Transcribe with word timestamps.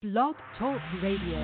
Blog 0.00 0.36
Talk 0.56 0.80
Radio. 1.02 1.42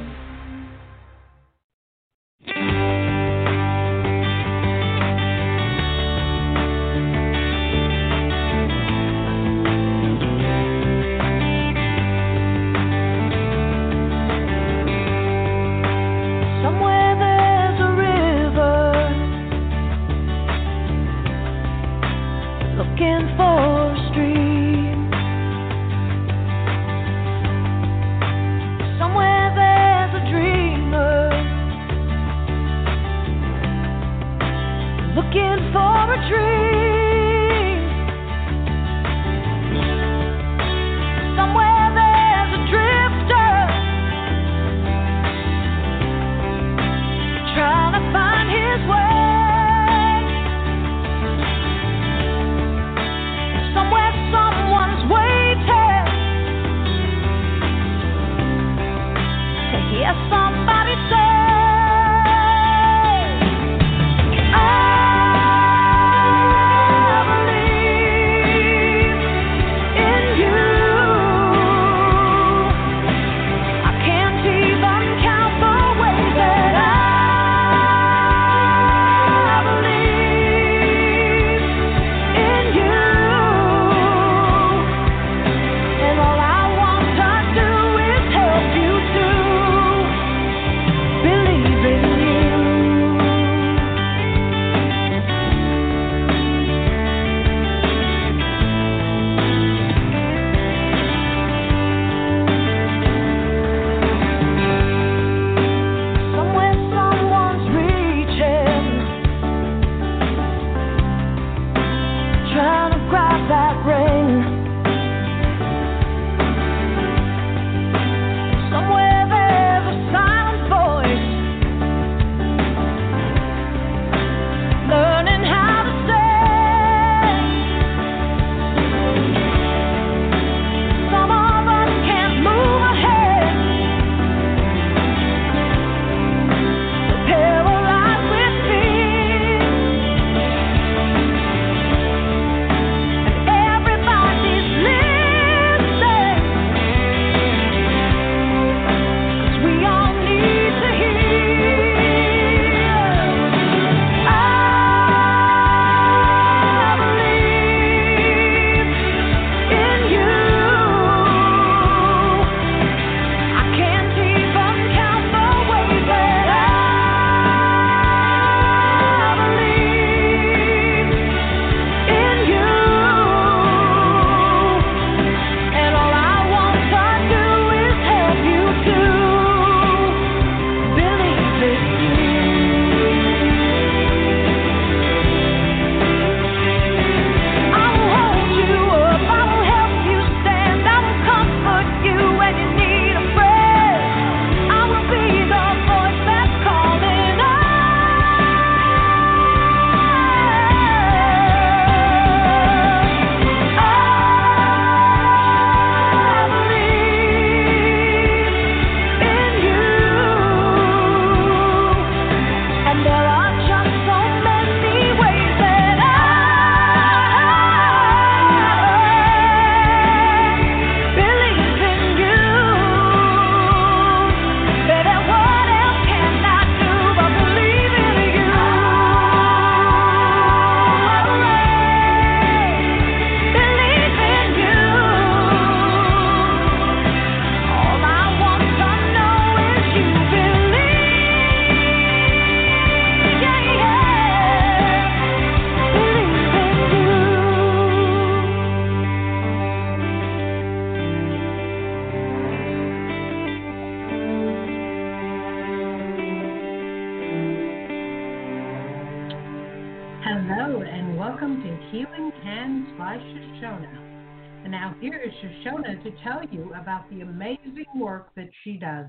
about 266.84 267.08
the 267.08 267.22
amazing 267.22 267.86
work 267.96 268.28
that 268.36 268.50
she 268.62 268.76
does. 268.76 269.06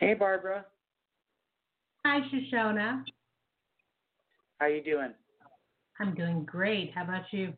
Hey, 0.00 0.14
Barbara. 0.14 0.64
Hi, 2.04 2.18
Shashona. 2.32 3.04
How 4.58 4.66
you 4.66 4.82
doing? 4.82 5.14
I'm 6.00 6.16
doing 6.16 6.44
great. 6.44 6.90
How 6.96 7.04
about 7.04 7.22
you? 7.30 7.52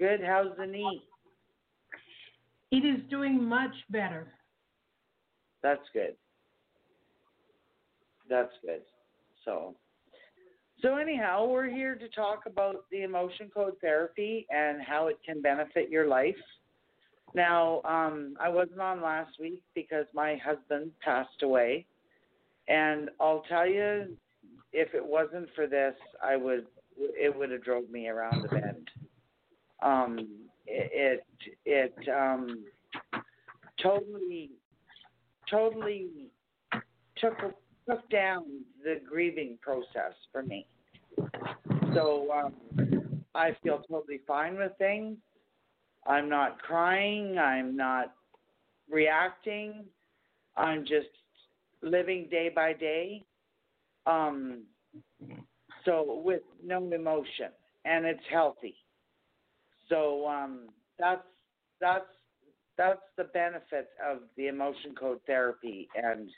Good. 0.00 0.20
How's 0.26 0.48
the 0.58 0.66
knee? 0.66 1.00
It 2.72 2.84
is 2.84 3.08
doing 3.08 3.44
much 3.44 3.74
better. 3.88 4.32
That's 5.62 5.86
good. 5.92 6.16
That's 8.28 8.52
good. 8.64 8.80
So, 9.44 9.76
so 10.82 10.96
anyhow, 10.96 11.46
we're 11.46 11.70
here 11.70 11.94
to 11.94 12.08
talk 12.08 12.46
about 12.46 12.78
the 12.90 13.04
emotion 13.04 13.48
code 13.54 13.74
therapy 13.80 14.44
and 14.50 14.82
how 14.82 15.06
it 15.06 15.18
can 15.24 15.40
benefit 15.40 15.88
your 15.88 16.08
life 16.08 16.34
now, 17.34 17.82
um, 17.84 18.36
I 18.40 18.48
wasn't 18.48 18.80
on 18.80 19.02
last 19.02 19.38
week 19.40 19.62
because 19.74 20.06
my 20.14 20.36
husband 20.36 20.90
passed 21.02 21.42
away, 21.42 21.86
and 22.68 23.10
I'll 23.20 23.44
tell 23.48 23.66
you, 23.66 24.16
if 24.72 24.94
it 24.94 25.04
wasn't 25.04 25.48
for 25.54 25.66
this, 25.66 25.94
I 26.22 26.36
would 26.36 26.66
it 26.96 27.36
would 27.36 27.50
have 27.50 27.62
drove 27.62 27.88
me 27.90 28.08
around 28.08 28.42
the 28.42 28.48
bend. 28.48 28.90
Um, 29.82 30.28
it 30.66 31.24
it, 31.64 31.94
it 31.96 32.08
um, 32.08 32.64
totally 33.82 34.50
totally 35.50 36.08
took 37.16 37.36
took 37.88 38.08
down 38.10 38.44
the 38.82 39.00
grieving 39.08 39.58
process 39.62 40.14
for 40.32 40.42
me. 40.42 40.66
So 41.94 42.28
um, 42.32 43.22
I 43.34 43.56
feel 43.62 43.82
totally 43.88 44.20
fine 44.26 44.56
with 44.56 44.72
things. 44.78 45.16
I'm 46.06 46.28
not 46.28 46.60
crying. 46.62 47.38
I'm 47.38 47.76
not 47.76 48.12
reacting. 48.90 49.84
I'm 50.56 50.82
just 50.82 51.08
living 51.82 52.28
day 52.30 52.50
by 52.54 52.72
day. 52.72 53.24
Um, 54.06 54.62
so 55.84 56.22
with 56.24 56.42
no 56.64 56.92
emotion, 56.92 57.48
and 57.84 58.04
it's 58.04 58.22
healthy. 58.30 58.76
So 59.88 60.26
um, 60.26 60.68
that's 60.98 61.22
that's 61.80 62.06
that's 62.76 63.00
the 63.16 63.24
benefit 63.24 63.88
of 64.04 64.18
the 64.36 64.48
emotion 64.48 64.94
code 64.98 65.20
therapy 65.26 65.88
and 65.94 66.30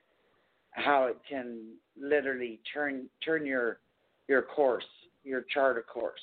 how 0.73 1.05
it 1.07 1.19
can 1.29 1.75
literally 2.01 2.61
turn 2.73 3.09
turn 3.25 3.47
your 3.47 3.81
your 4.29 4.43
course, 4.43 4.85
your 5.25 5.45
charter 5.53 5.83
course. 5.83 6.21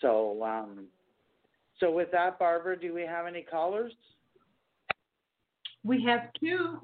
So 0.00 0.42
um, 0.42 0.86
so 1.80 1.90
with 1.90 2.10
that, 2.12 2.38
Barbara, 2.38 2.78
do 2.78 2.94
we 2.94 3.02
have 3.02 3.26
any 3.26 3.42
callers? 3.42 3.92
We 5.84 6.04
have 6.04 6.30
two. 6.38 6.80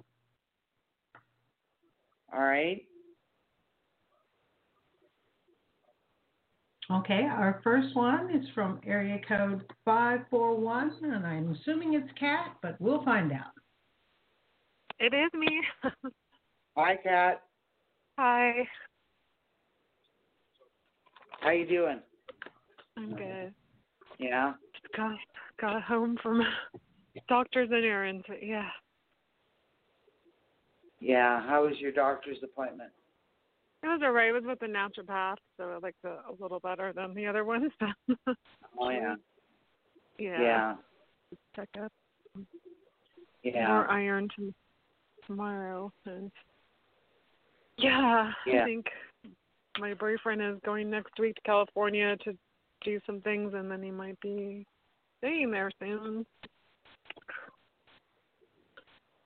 All 2.32 2.40
right. 2.42 2.82
Okay, 6.90 7.22
our 7.22 7.60
first 7.64 7.96
one 7.96 8.30
is 8.30 8.46
from 8.54 8.78
area 8.86 9.18
code 9.26 9.64
541, 9.86 10.92
and 11.02 11.26
I'm 11.26 11.52
assuming 11.52 11.94
it's 11.94 12.10
Kat, 12.18 12.56
but 12.60 12.78
we'll 12.78 13.02
find 13.04 13.32
out. 13.32 13.52
It 15.00 15.14
is 15.14 15.32
me. 15.32 15.62
Hi, 16.76 16.96
Kat. 17.02 17.42
Hi. 18.18 18.68
How 21.40 21.50
you 21.50 21.66
doing? 21.66 22.00
I'm 22.96 23.14
good. 23.14 23.54
Yeah. 24.18 24.52
Got 24.96 25.16
got 25.60 25.82
home 25.82 26.16
from 26.22 26.42
doctors 27.28 27.68
and 27.72 27.84
errands. 27.84 28.24
Yeah. 28.42 28.68
Yeah. 31.00 31.46
How 31.46 31.66
was 31.66 31.78
your 31.78 31.92
doctor's 31.92 32.38
appointment? 32.42 32.90
It 33.82 33.88
was 33.88 34.00
alright. 34.02 34.28
It 34.28 34.32
was 34.32 34.44
with 34.46 34.60
the 34.60 34.66
naturopath, 34.66 35.36
so 35.56 35.64
I 35.64 35.78
liked 35.78 35.98
it 36.04 36.08
a 36.08 36.42
little 36.42 36.60
better 36.60 36.92
than 36.94 37.14
the 37.14 37.26
other 37.26 37.44
ones. 37.44 37.70
Oh 38.76 38.90
yeah. 38.90 39.14
yeah. 40.18 40.42
Yeah. 40.42 40.74
Check 41.54 41.68
up. 41.80 41.92
Yeah. 43.44 43.68
More 43.68 43.88
iron 43.88 44.28
to, 44.36 44.52
tomorrow 45.26 45.92
and 46.06 46.30
yeah, 47.78 48.32
Yeah. 48.46 48.62
I 48.62 48.64
think 48.64 48.86
my 49.78 49.94
boyfriend 49.94 50.42
is 50.42 50.58
going 50.64 50.90
next 50.90 51.12
week 51.18 51.36
to 51.36 51.40
California 51.42 52.16
to 52.24 52.36
do 52.84 53.00
some 53.06 53.20
things 53.20 53.52
and 53.54 53.70
then 53.70 53.82
he 53.82 53.90
might 53.90 54.18
be 54.20 54.66
staying 55.24 55.50
there 55.50 55.70
soon. 55.80 56.26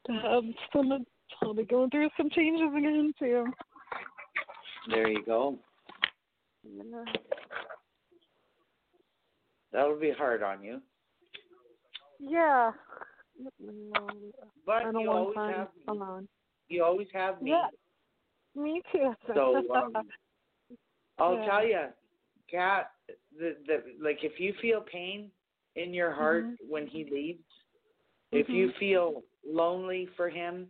To 0.06 0.12
have 0.12 0.44
some 0.72 1.04
I'll 1.42 1.54
be 1.54 1.64
going 1.64 1.90
through 1.90 2.08
some 2.16 2.30
changes 2.30 2.68
again 2.76 3.12
too. 3.18 3.46
There 4.88 5.08
you 5.08 5.24
go. 5.24 5.58
Yeah. 6.64 7.04
That'll 9.72 9.98
be 9.98 10.12
hard 10.16 10.42
on 10.42 10.62
you. 10.62 10.80
Yeah. 12.18 12.72
But 14.66 14.72
I 14.72 14.92
don't 14.92 15.02
you 15.02 15.08
want 15.08 15.18
always 15.18 15.36
time 15.36 15.54
have 15.54 15.68
me. 15.76 15.82
alone. 15.88 16.28
You 16.68 16.84
always 16.84 17.08
have 17.12 17.42
me. 17.42 17.50
Yeah. 17.50 17.66
Me 18.60 18.82
too. 18.92 19.12
So 19.34 19.56
um, 19.74 19.92
I'll 21.18 21.34
Yeah. 21.34 21.44
tell 21.44 21.66
you, 21.66 21.80
Kat, 22.50 22.90
the 23.38 23.56
the 23.66 23.82
like 24.02 24.18
if 24.22 24.40
you 24.40 24.54
feel 24.60 24.80
pain 24.80 25.30
in 25.78 25.94
your 25.94 26.12
heart 26.12 26.44
Mm-hmm. 26.44 26.70
when 26.70 26.86
he 26.86 27.04
leaves, 27.10 27.44
if 28.32 28.48
you 28.48 28.72
feel 28.78 29.22
lonely 29.46 30.08
for 30.16 30.28
him, 30.28 30.66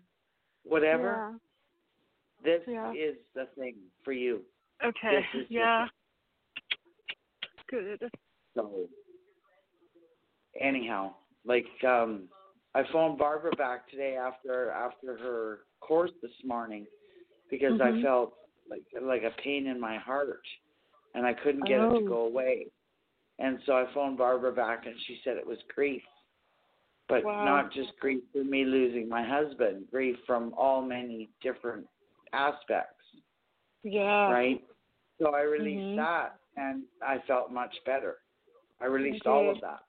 whatever, 0.65 1.35
this 2.45 2.63
Yeah. 2.67 2.93
is 2.93 3.17
the 3.35 3.47
thing 3.57 3.77
for 4.05 4.13
you. 4.13 4.45
Okay. 4.85 5.25
Yeah. 5.49 5.89
Good. 7.69 8.01
So 8.55 8.89
anyhow, 10.61 11.15
like 11.45 11.67
um 11.85 12.29
I 12.75 12.83
phoned 12.93 13.19
Barbara 13.19 13.53
back 13.57 13.89
today 13.91 14.17
after 14.17 14.71
after 14.71 15.17
her 15.19 15.61
course 15.81 16.13
this 16.23 16.45
morning 16.45 16.87
because 17.51 17.81
I 17.81 17.91
Mhm. 17.93 18.03
felt 18.03 18.35
like 18.71 18.83
like 19.03 19.23
a 19.25 19.31
pain 19.43 19.67
in 19.67 19.81
my 19.81 19.97
heart 19.97 20.47
and 21.15 21.27
I 21.27 21.35
couldn't 21.35 21.67
get 21.67 21.81
it 21.81 21.91
Oh. 21.93 22.01
to 22.01 22.07
go 22.09 22.21
away. 22.27 22.71
And 23.39 23.59
so 23.67 23.73
I 23.75 23.85
phoned 23.95 24.19
Barbara 24.19 24.53
back 24.53 24.87
and 24.87 24.95
she 25.07 25.21
said 25.23 25.37
it 25.37 25.47
was 25.47 25.59
grief. 25.75 26.03
But 27.09 27.25
Wow. 27.25 27.45
not 27.45 27.73
just 27.73 27.91
grief 28.01 28.23
for 28.33 28.45
me 28.45 28.65
losing 28.65 29.09
my 29.09 29.27
husband, 29.27 29.87
grief 29.91 30.17
from 30.27 30.53
all 30.57 30.83
many 30.83 31.31
different 31.43 31.87
aspects, 32.33 33.05
Yeah. 33.83 34.31
right? 34.31 34.63
So 35.21 35.35
I 35.35 35.43
released 35.43 35.87
Mhm. 35.93 35.97
that 35.97 36.39
and 36.57 36.85
I 37.03 37.19
felt 37.27 37.51
much 37.51 37.75
better. 37.87 38.19
I 38.81 38.87
released 38.87 39.27
all 39.27 39.51
of 39.51 39.61
that. 39.61 39.85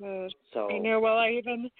Good. 0.00 0.34
So 0.52 0.70
I 0.70 0.78
know. 0.78 1.00
Well, 1.00 1.18
I 1.18 1.30
even 1.30 1.70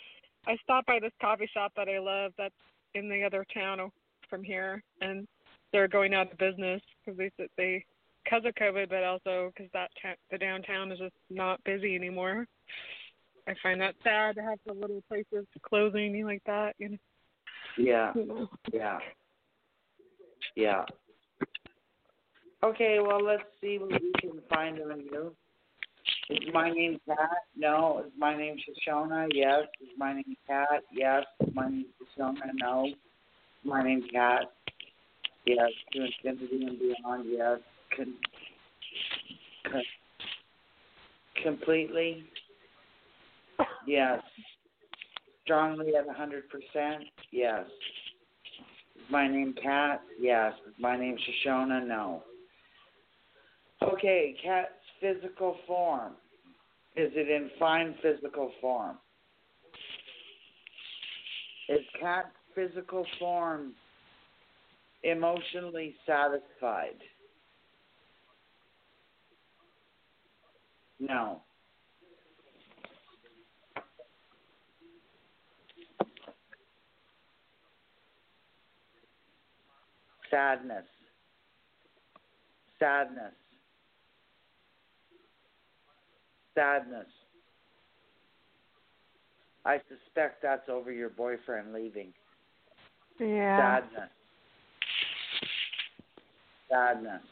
I 0.47 0.57
stopped 0.59 0.87
by 0.87 0.99
this 1.01 1.13
coffee 1.21 1.47
shop 1.53 1.73
that 1.77 1.89
I 1.89 1.99
love 1.99 2.33
that's 2.39 2.55
in 2.95 3.09
the 3.09 3.25
other 3.25 3.45
town 3.53 3.91
from 4.29 4.45
here, 4.45 4.83
and 5.01 5.27
they're 5.73 5.89
going 5.89 6.15
out 6.15 6.33
of 6.33 6.39
business 6.39 6.81
because 7.05 7.19
they 7.19 7.49
they 7.57 7.85
because 8.25 8.45
of 8.45 8.55
COVID, 8.55 8.89
but 8.89 9.05
also 9.05 9.53
because 9.55 9.71
that 9.73 9.91
ta- 10.01 10.15
the 10.31 10.39
downtown 10.39 10.91
is 10.91 10.99
just 10.99 11.15
not 11.31 11.63
busy 11.65 11.95
anymore. 11.95 12.47
I 13.47 13.55
find 13.63 13.81
that 13.81 13.95
sad 14.03 14.37
to 14.37 14.43
have 14.43 14.59
the 14.67 14.73
little 14.73 15.03
places 15.09 15.47
closing 15.63 16.25
like 16.25 16.43
that. 16.47 16.75
You 16.79 16.91
know. 16.91 16.99
yeah, 17.77 18.13
You 18.15 18.27
know. 18.27 18.49
yeah, 18.73 18.99
yeah. 20.57 20.85
Okay, 22.63 22.99
well 23.01 23.23
let's 23.23 23.43
see 23.61 23.79
what 23.79 23.91
we 23.91 24.13
can 24.21 24.41
find 24.49 24.81
on 24.81 25.01
you. 25.01 25.35
Is 26.31 26.39
my 26.53 26.71
name 26.71 26.99
Kat? 27.07 27.19
No. 27.57 28.03
Is 28.07 28.13
my 28.19 28.37
name 28.37 28.57
Shashona? 28.57 29.29
Yes. 29.33 29.65
Is 29.83 29.89
my 29.99 30.15
name 30.15 30.37
Kat? 30.47 30.83
Yes. 30.93 31.25
Is 31.47 31.55
my 31.55 31.69
name 31.69 31.87
Shashona? 32.19 32.35
No. 32.55 32.87
Is 32.87 32.95
my 33.65 33.83
name 33.83 34.05
Kat? 34.11 34.51
Yes. 35.45 35.69
To 35.93 36.05
infinity 36.05 36.65
and 36.67 36.79
beyond? 36.79 37.27
Yes. 37.31 37.59
Con- 37.97 38.15
con- 39.71 39.83
completely? 41.43 42.25
Yes. 43.87 44.21
Strongly 45.45 45.95
at 45.97 46.09
a 46.09 46.13
hundred 46.13 46.45
percent? 46.49 47.05
Yes. 47.31 47.67
Is 48.97 49.11
my 49.11 49.29
name 49.29 49.55
Kat? 49.63 50.01
Yes. 50.19 50.55
Is 50.67 50.75
my 50.79 50.97
name 50.97 51.17
Shashona? 51.47 51.87
No. 51.87 52.23
Okay, 53.83 54.35
Kat's 54.43 54.71
physical 55.01 55.57
form. 55.67 56.15
Is 56.97 57.11
it 57.15 57.29
in 57.29 57.51
fine 57.59 57.95
physical 58.01 58.53
form? 58.61 58.97
Is 61.69 61.81
Kat's 62.01 62.29
physical 62.55 63.05
form 63.19 63.73
emotionally 65.03 65.95
satisfied? 66.07 66.97
No. 71.01 71.41
Sadness. 80.31 80.85
Sadness. 82.79 83.33
Sadness. 86.55 87.07
I 89.65 89.79
suspect 89.89 90.43
that's 90.43 90.69
over 90.69 90.93
your 90.93 91.09
boyfriend 91.09 91.73
leaving. 91.73 92.13
Yeah. 93.21 93.81
Sadness. 93.81 94.11
Sadness. 96.69 97.23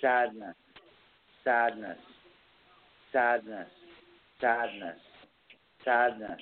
Sadness. 0.00 0.56
Sadness. 1.44 1.98
Sadness. 3.12 3.68
sadness, 4.40 4.98
sadness, 5.84 6.40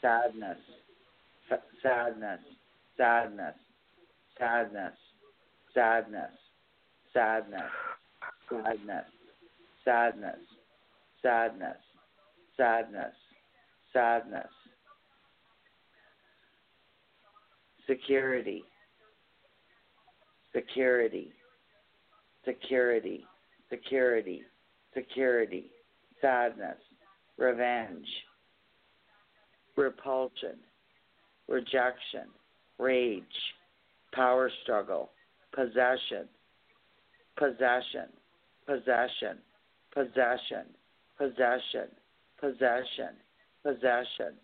sadness, 0.00 0.58
sa- 1.48 1.56
sadness, 1.82 2.40
sadness, 2.96 3.54
sadness, 4.38 4.94
sadness, 5.74 6.30
sadness, 7.12 7.68
sadness, 8.44 9.06
sadness, 9.84 10.38
sadness, 11.22 11.76
sadness, 12.56 13.14
sadness, 13.92 14.52
security, 17.86 18.62
security, 20.54 21.32
security, 22.44 23.24
security, 23.70 24.42
security, 24.94 25.70
sadness, 26.20 26.78
revenge, 27.36 28.06
repulsion, 29.76 30.56
rejection, 31.48 32.26
rage, 32.78 33.22
power 34.12 34.50
struggle, 34.62 35.10
possession, 35.54 36.28
possession, 37.36 38.08
possession, 38.66 39.38
possession, 39.94 40.66
possession, 41.18 41.86
possession, 42.44 42.74
possession, 42.82 44.34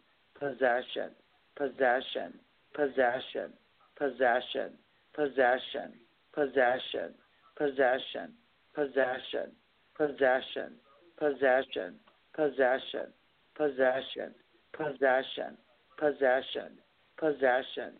possession, 0.40 1.10
possession, 1.54 2.30
possession, 2.74 3.52
possession, 3.96 4.70
possession, 5.14 5.92
possession, 6.34 7.14
possession, 7.56 8.32
possession, 8.74 9.52
possession, 9.96 10.72
possession, 11.18 11.94
possession, 12.34 13.08
possession, 13.56 14.34
possession, 14.76 15.54
possession, 15.98 16.72
possession, 17.20 17.92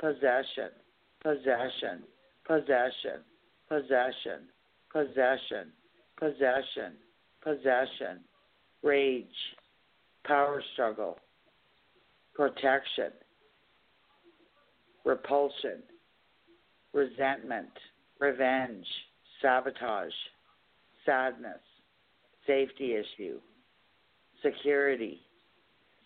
possession, 0.00 0.70
possession, 1.20 2.02
possession, 2.46 3.20
possession, 3.68 4.40
possession, 4.90 5.72
possession, 6.18 6.92
possession, 7.42 8.20
rage, 8.82 9.26
power 10.24 10.62
struggle, 10.72 11.18
protection, 12.34 13.10
repulsion, 15.04 15.82
resentment, 16.92 17.70
revenge, 18.20 18.86
sabotage, 19.42 20.12
sadness, 21.04 21.60
safety 22.46 22.94
issue, 22.94 23.38
security, 24.42 25.20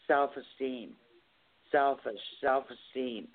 self 0.08 0.30
esteem, 0.36 0.90
selfish, 1.70 2.20
self 2.40 2.64
esteem, 2.70 3.28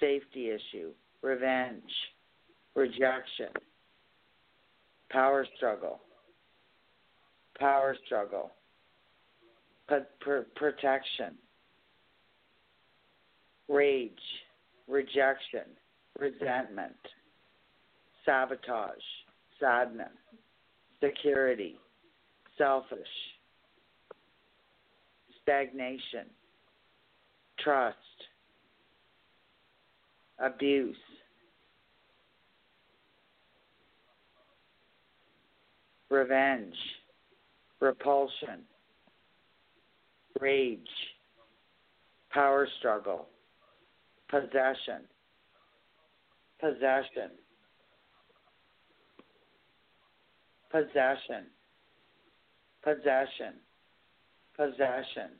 safety 0.00 0.50
issue, 0.50 0.90
revenge, 1.22 1.82
rejection, 2.74 3.48
power 5.10 5.46
struggle, 5.56 6.00
power 7.58 7.96
struggle, 8.04 8.52
protection, 10.54 11.34
rage, 13.68 14.12
rejection, 14.88 15.62
resentment, 16.18 16.96
sabotage, 18.26 18.90
sadness, 19.58 20.08
security, 21.02 21.76
selfish, 22.58 22.98
stagnation, 25.42 26.26
trust, 27.60 27.96
abuse, 30.38 30.96
revenge, 36.10 36.74
repulsion, 37.80 38.60
rage, 40.40 40.80
power 42.32 42.68
struggle, 42.78 43.26
possession, 44.28 45.02
possession, 46.60 47.30
possession, 50.70 51.46
possession, 52.82 53.54
possession, 54.56 55.30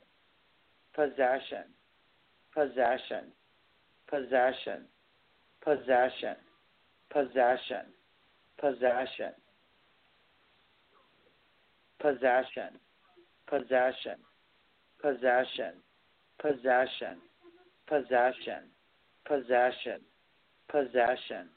possession, 0.93 1.65
possession, 2.53 3.25
possession, 4.09 4.81
possession, 5.65 6.35
possession, 7.09 7.83
possession, 8.59 9.33
possession, 11.99 12.71
possession, 13.49 14.15
possession, 15.01 15.73
possession, 16.39 17.27
possession, 17.87 18.63
possession, 19.25 19.99
possession, 20.69 21.47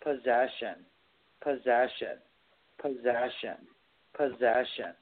possession, 0.00 0.76
possession, 1.40 2.18
possession, 2.80 3.58
possession, 4.16 4.94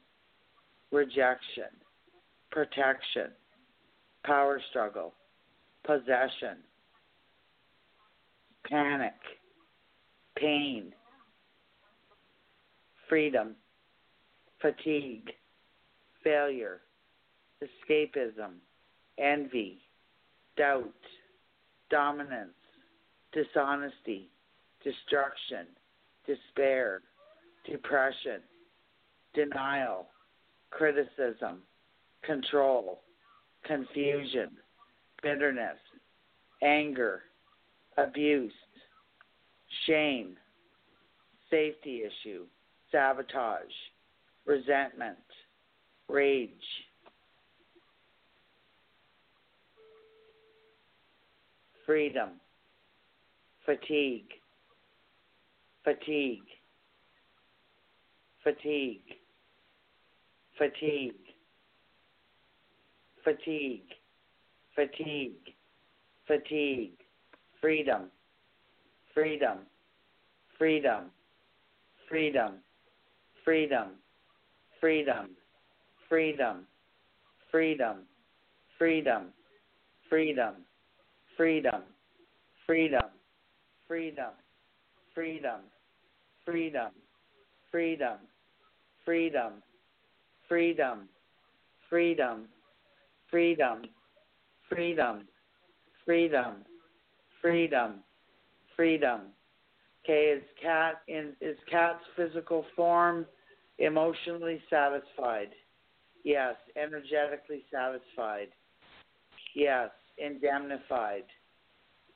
rejection, 0.93 1.71
protection, 2.51 3.31
power 4.25 4.61
struggle, 4.71 5.15
possession, 5.85 6.59
panic, 8.69 9.15
pain, 10.37 10.93
freedom, 13.09 13.55
fatigue, 14.61 15.31
failure, 16.25 16.81
escapism, 17.63 18.55
envy, 19.19 19.79
doubt, 20.57 20.91
dominance, 21.91 22.51
dishonesty, 23.33 24.29
destruction, 24.83 25.67
despair, 26.27 27.03
depression, 27.71 28.41
denial, 29.35 30.07
criticism, 30.71 31.63
control, 32.25 33.01
confusion, 33.65 34.51
bitterness, 35.23 35.79
anger, 36.63 37.23
abuse, 37.99 38.53
shame, 39.87 40.37
safety 41.51 42.03
issue, 42.03 42.45
sabotage, 42.91 43.63
resentment, 44.47 45.17
rage, 46.09 46.51
freedom, 51.85 52.31
fatigue, 53.65 54.29
fatigue, 55.85 56.41
fatigue, 58.47 59.01
fatigue, 60.57 61.15
fatigue, 63.25 63.83
fatigue, 64.77 65.33
fatigue, 66.29 66.93
freedom, 67.61 68.03
freedom, 69.13 69.59
freedom, 70.57 71.01
freedom, 72.15 72.53
freedom, 73.45 73.91
freedom, 74.81 75.25
freedom, 76.31 76.45
freedom, 77.51 77.97
freedom, 78.79 79.27
freedom, 80.09 80.55
freedom, 81.37 81.83
freedom, 82.67 83.03
freedom, 83.89 84.31
freedom, 85.15 85.61
freedom, 86.45 86.91
freedom, 87.73 88.17
freedom, 89.07 89.55
freedom, 90.49 91.09
freedom, 91.89 92.49
freedom, 93.31 93.83
freedom, 94.69 95.23
freedom, 96.05 96.55
freedom, 97.41 97.95
freedom. 98.77 99.21
Okay, 100.05 100.35
is 100.37 100.43
Kat 100.63 101.01
in 101.09 101.33
is 101.41 101.57
Kat's 101.71 102.05
physical 102.17 102.67
form 102.77 103.25
emotionally 103.79 104.61
satisfied? 104.69 105.49
Yes. 106.25 106.57
Energetically 106.77 107.63
satisfied? 107.73 108.49
Yes. 109.55 109.91
Indemnified? 110.19 111.25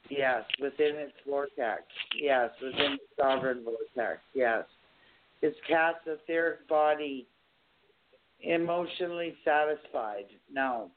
Yes. 0.08 0.42
Within 0.60 0.96
its 0.96 1.12
vortex? 1.26 1.82
Yes. 2.20 2.50
Within 2.60 2.94
its 2.94 3.04
sovereign 3.18 3.64
vortex? 3.64 4.20
Yes. 4.34 4.64
Is 5.42 5.54
Kat's 5.66 6.06
etheric 6.06 6.68
body 6.68 7.26
Emotionally 8.42 9.34
satisfied. 9.44 10.26
No. 10.50 10.90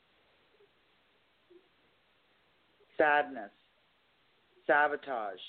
Sadness. 2.97 3.51
Sabotage. 4.65 5.39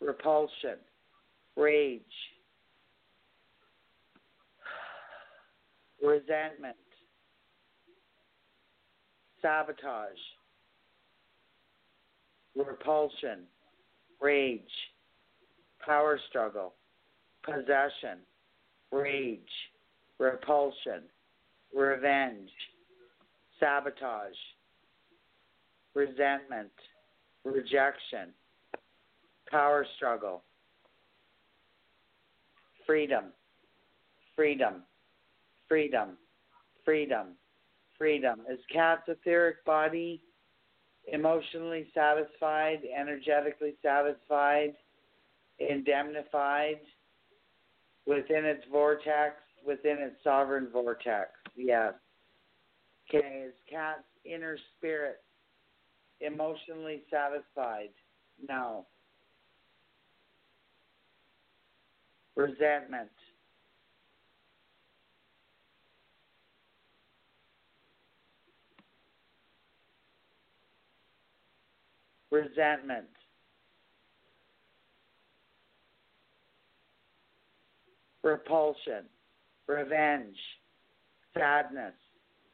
Repulsion. 0.00 0.76
Rage. 1.56 2.02
Resentment. 6.02 6.76
Sabotage. 9.42 10.16
Repulsion. 12.56 13.40
Rage. 14.20 14.62
Power 15.84 16.18
struggle. 16.30 16.72
Possession. 17.44 18.18
Rage. 18.92 19.40
Repulsion 20.18 21.02
revenge, 21.74 22.50
sabotage, 23.60 24.36
resentment, 25.94 26.70
rejection, 27.44 28.32
power 29.50 29.86
struggle, 29.96 30.42
freedom, 32.86 33.24
freedom, 34.36 34.82
freedom, 35.68 36.10
freedom, 36.84 37.26
freedom. 37.96 38.40
Is 38.50 38.58
Kat's 38.72 39.08
etheric 39.08 39.64
body 39.64 40.22
emotionally 41.12 41.86
satisfied, 41.94 42.80
energetically 42.96 43.74
satisfied, 43.82 44.74
indemnified 45.58 46.78
within 48.08 48.46
its 48.46 48.64
vortex, 48.72 49.36
within 49.64 49.98
its 49.98 50.16
sovereign 50.24 50.68
vortex? 50.72 51.28
Yes. 51.54 51.92
Okay, 53.08 53.44
is 53.46 53.54
Kat's 53.70 54.00
inner 54.24 54.56
spirit 54.76 55.18
emotionally 56.20 57.02
satisfied? 57.10 57.90
No. 58.48 58.86
Resentment. 62.34 63.10
Resentment. 72.30 73.06
Repulsion. 78.22 79.04
Revenge 79.66 80.36
sadness, 81.34 81.92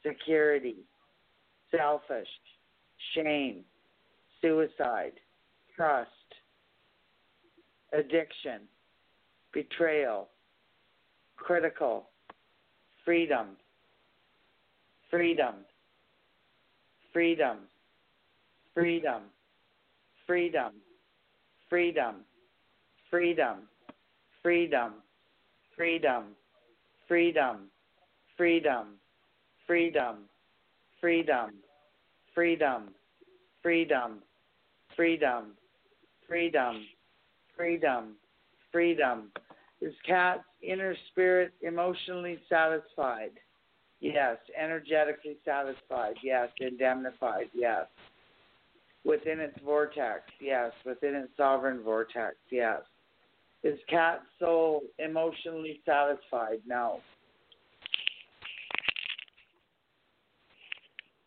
security, 0.06 0.76
selfish, 1.71 2.28
shame, 3.14 3.64
suicide, 4.40 5.12
trust, 5.76 6.09
addiction, 7.92 8.62
betrayal, 9.52 10.28
critical, 11.37 12.09
freedom, 13.04 13.56
freedom, 15.11 15.54
freedom, 17.12 17.59
freedom, 18.75 19.21
freedom, 20.26 20.73
freedom, 21.68 22.14
freedom, 23.11 23.56
freedom, 24.42 24.92
freedom, 25.76 26.25
freedom, 27.09 27.71
freedom, 28.37 28.87
freedom, 29.66 30.16
freedom, 31.00 31.49
freedom, 32.35 32.88
freedom, 33.62 34.23
freedom, 34.97 35.49
freedom, 36.29 36.87
freedom, 37.57 38.16
freedom. 38.72 39.31
Is 39.81 39.94
Kat's 40.07 40.44
inner 40.62 40.94
spirit 41.11 41.53
emotionally 41.62 42.38
satisfied? 42.49 43.33
Yes. 44.01 44.37
Energetically 44.61 45.37
satisfied? 45.44 46.14
Yes. 46.22 46.49
Indemnified? 46.61 47.46
Yes. 47.55 47.87
Within 49.05 49.40
its 49.40 49.59
vortex? 49.64 50.22
Yes. 50.40 50.72
Within 50.85 51.14
its 51.14 51.31
sovereign 51.37 51.83
vortex? 51.83 52.37
Yes. 52.51 52.81
Is 53.64 53.79
Kat's 53.88 54.22
soul 54.38 54.83
emotionally 54.98 55.81
satisfied? 55.87 56.61
No. 56.66 57.00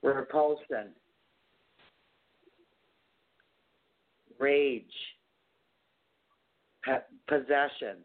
repulsion, 0.03 0.93
rage, 4.39 4.83
possession, 7.27 7.97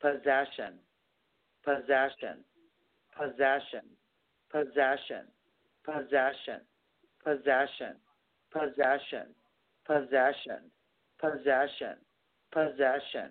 possession, 0.00 0.78
possession, 1.64 2.38
possession, 3.18 3.84
possession, 4.52 5.24
possession, 5.84 6.86
possession, 7.24 7.96
possession, 8.52 9.26
possession, 9.86 10.60
possession, 11.20 11.96
possession, 12.52 13.30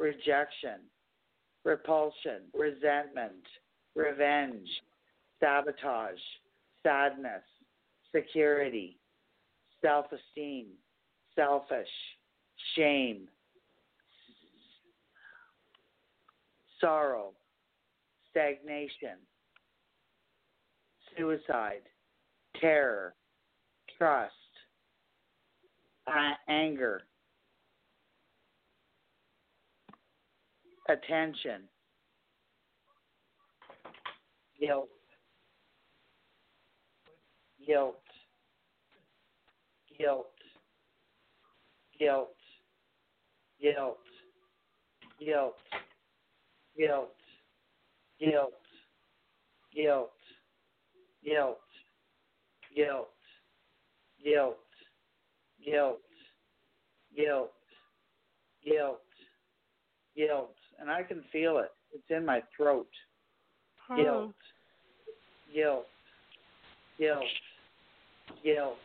rejection, 0.00 0.80
repulsion, 1.64 2.42
resentment, 2.54 3.44
revenge, 3.94 4.68
sabotage, 5.38 6.18
sadness, 6.82 7.42
security, 8.14 8.98
self 9.82 10.06
esteem, 10.06 10.66
selfish, 11.36 11.86
shame, 12.74 13.28
sorrow, 16.80 17.32
stagnation, 18.30 19.18
suicide, 21.16 21.82
terror, 22.58 23.14
trust, 23.98 24.32
anger, 26.48 27.02
attention, 30.90 31.62
guilt, 34.58 34.88
guilt, 37.66 37.96
guilt, 39.96 40.26
guilt, 41.98 42.28
guilt, 43.60 43.98
guilt, 45.20 45.56
guilt, 46.76 47.08
guilt, 48.18 48.52
guilt, 49.74 50.10
guilt, 51.24 51.58
guilt, 52.74 53.08
guilt, 54.24 54.58
guilt, 55.64 56.00
guilt, 57.14 57.50
guilt, 58.64 59.00
guilt, 60.16 60.59
and 60.80 60.90
I 60.90 61.02
can 61.02 61.22
feel 61.32 61.58
it. 61.58 61.70
It's 61.92 62.04
in 62.10 62.24
my 62.24 62.42
throat. 62.56 62.88
Guilt, 63.96 64.32
guilt, 65.52 65.86
guilt, 66.96 67.24
guilt. 68.44 68.76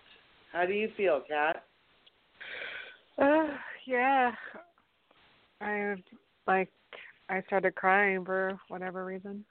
How 0.52 0.66
do 0.66 0.74
you 0.74 0.90
feel, 0.98 1.22
Kat? 1.28 1.64
Uh, 3.20 3.48
yeah. 3.86 4.32
I 5.62 5.96
like 6.48 6.72
I 7.30 7.42
started 7.48 7.76
crying 7.76 8.26
for 8.26 8.60
whatever 8.68 9.06
reason. 9.06 9.46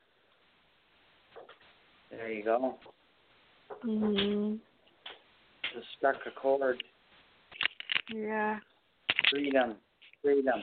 There 2.11 2.33
you 2.33 2.45
go. 2.45 2.79
Mhm. 3.85 4.59
Just 5.73 5.87
struck 5.97 6.17
a 6.27 6.31
chord. 6.33 6.83
Yeah. 8.13 8.59
Freedom, 9.31 9.77
freedom, 10.23 10.63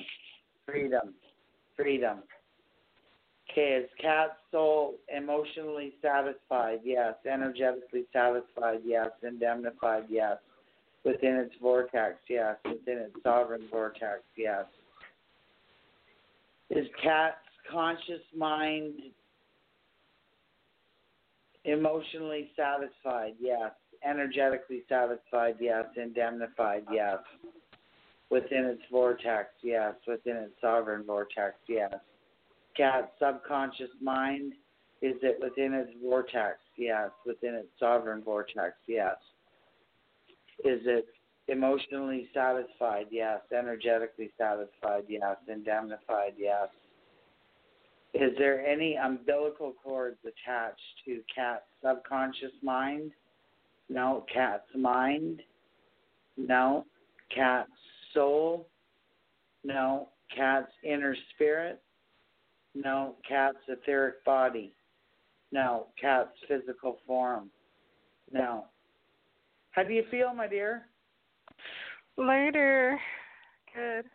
freedom, 0.66 1.14
freedom. 1.82 2.20
Okay, 3.50 3.84
is 3.84 3.90
Kat 4.00 4.38
soul 4.52 4.96
emotionally 5.16 5.94
satisfied? 6.02 6.80
Yes. 6.84 7.16
Energetically 7.30 8.06
satisfied? 8.14 8.80
Yes. 8.86 9.10
Indemnified? 9.28 10.04
Yes. 10.10 10.38
Within 11.04 11.36
its 11.36 11.54
vortex? 11.62 12.16
Yes. 12.30 12.56
Within 12.64 13.00
its 13.00 13.16
sovereign 13.24 13.64
vortex? 13.70 14.22
Yes. 14.38 14.66
Is 16.70 16.88
Kat's 17.04 17.36
conscious 17.70 18.22
mind 18.38 18.94
emotionally 21.66 22.52
satisfied? 22.56 23.34
Yes. 23.42 23.72
Energetically 24.08 24.84
satisfied? 24.88 25.56
Yes. 25.60 25.86
Indemnified? 25.98 26.86
Yes. 26.90 27.18
Within 28.32 28.66
its 28.66 28.82
vortex? 28.90 29.50
Yes. 29.62 29.94
Within 30.08 30.38
its 30.38 30.54
sovereign 30.62 31.04
vortex? 31.06 31.56
Yes 31.68 31.94
Kat's 32.76 33.12
subconscious 33.20 33.90
mind? 34.02 34.54
Is 35.02 35.16
it 35.22 35.38
within 35.42 35.74
its 35.74 35.92
vortex? 36.02 36.60
Yes. 36.78 37.10
Within 37.26 37.56
its 37.56 37.68
sovereign 37.80 38.24
vortex? 38.24 38.76
Yes. 38.88 39.18
Is 40.64 40.80
it 40.86 41.08
emotionally 41.48 42.30
satisfied? 42.34 43.08
Yes. 43.12 43.42
Energetically 43.52 44.32
satisfied? 44.38 45.04
Yes. 45.10 45.38
Indemnified? 45.48 46.34
Yes. 46.38 46.70
Is 48.14 48.32
there 48.38 48.66
any 48.66 48.96
umbilical 48.96 49.74
cords 49.84 50.18
attached 50.24 50.80
to 51.06 51.22
Kat's 51.34 51.64
subconscious 51.84 52.54
mind? 52.64 53.12
No. 53.90 54.26
Kat's 54.34 54.64
mind? 54.76 55.42
No. 56.38 56.86
Kat's 57.34 57.70
soul? 58.14 58.68
No. 59.64 60.10
Kat's 60.36 60.72
inner 60.84 61.16
spirit? 61.34 61.82
No, 62.74 63.16
Kat's 63.28 63.58
etheric 63.68 64.24
body. 64.24 64.74
No, 65.52 65.88
Kat's 66.00 66.30
physical 66.48 67.00
form. 67.06 67.50
No. 68.32 68.66
How 69.72 69.84
do 69.84 69.94
you 69.94 70.04
feel, 70.10 70.34
my 70.34 70.48
dear? 70.48 70.84
Later. 72.18 73.00
Good. 73.76 74.06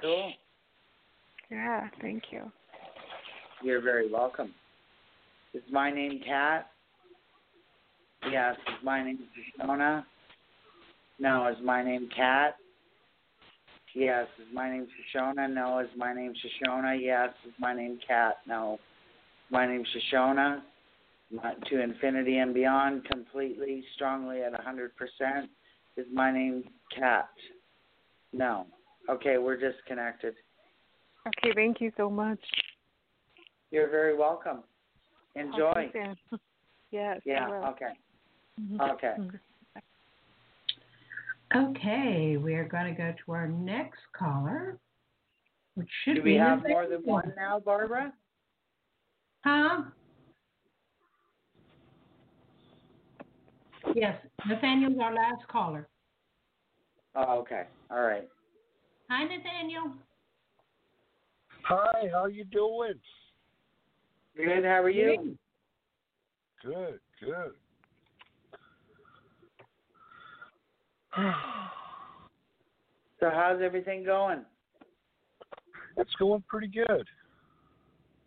Cool. 0.00 0.32
Yeah, 1.50 1.88
thank 2.00 2.24
you. 2.30 2.50
You're 3.62 3.82
very 3.82 4.10
welcome. 4.10 4.54
Is 5.54 5.62
my 5.70 5.90
name 5.90 6.20
Kat? 6.26 6.70
Yes. 8.30 8.56
Is 8.68 8.84
my 8.84 9.04
name 9.04 9.18
Shashona? 9.60 10.04
No. 11.22 11.46
Is 11.46 11.56
my 11.62 11.84
name 11.84 12.08
Kat? 12.14 12.56
Yes. 13.94 14.26
Is 14.40 14.52
my 14.52 14.68
name 14.68 14.88
Shashona? 15.14 15.48
No. 15.48 15.78
Is 15.78 15.88
my 15.96 16.12
name 16.12 16.34
Shashona? 16.34 16.98
Yes. 17.00 17.30
Is 17.46 17.54
my 17.60 17.72
name 17.72 18.00
Kat? 18.06 18.38
No. 18.46 18.78
My 19.50 19.66
name 19.66 19.84
Shashona. 20.12 20.62
To 21.70 21.80
infinity 21.80 22.38
and 22.38 22.52
beyond, 22.52 23.06
completely, 23.06 23.82
strongly 23.94 24.42
at 24.42 24.52
a 24.52 24.62
hundred 24.62 24.94
percent. 24.96 25.48
Is 25.96 26.04
my 26.12 26.30
name 26.30 26.64
Kat? 26.94 27.30
No. 28.34 28.66
Okay, 29.08 29.38
we're 29.38 29.56
disconnected. 29.56 30.34
Okay, 31.26 31.52
thank 31.54 31.80
you 31.80 31.90
so 31.96 32.10
much. 32.10 32.38
You're 33.70 33.88
very 33.88 34.14
welcome. 34.14 34.62
Enjoy. 35.36 35.58
Talk 35.58 35.74
to 35.76 35.82
you 35.82 36.14
soon. 36.30 36.40
yes. 36.90 37.20
Yeah. 37.24 37.48
Okay. 37.70 37.92
Mhm. 38.60 38.90
Okay. 38.92 39.14
Okay, 41.54 42.38
we 42.38 42.54
are 42.54 42.64
going 42.66 42.86
to 42.86 42.92
go 42.92 43.12
to 43.26 43.32
our 43.32 43.46
next 43.46 44.00
caller, 44.16 44.78
which 45.74 45.88
should 46.04 46.16
Do 46.16 46.22
be 46.22 46.32
we 46.32 46.36
have 46.38 46.62
more 46.66 46.86
than 46.86 47.00
one 47.00 47.32
now, 47.36 47.60
Barbara? 47.60 48.12
Huh? 49.44 49.82
Yes, 53.94 54.16
Nathaniel's 54.48 54.96
our 55.02 55.14
last 55.14 55.46
caller. 55.48 55.88
Oh, 57.14 57.40
okay. 57.40 57.64
All 57.90 58.02
right. 58.02 58.28
Hi, 59.10 59.24
Nathaniel. 59.24 59.92
Hi, 61.64 62.08
how 62.12 62.26
you 62.26 62.44
doing? 62.44 62.94
Good. 64.36 64.64
How 64.64 64.82
are 64.82 64.88
you? 64.88 65.36
Good, 66.64 67.00
good. 67.20 67.52
So 73.20 73.30
how's 73.32 73.62
everything 73.62 74.02
going? 74.02 74.44
It's 75.96 76.12
going 76.18 76.42
pretty 76.48 76.66
good. 76.66 77.06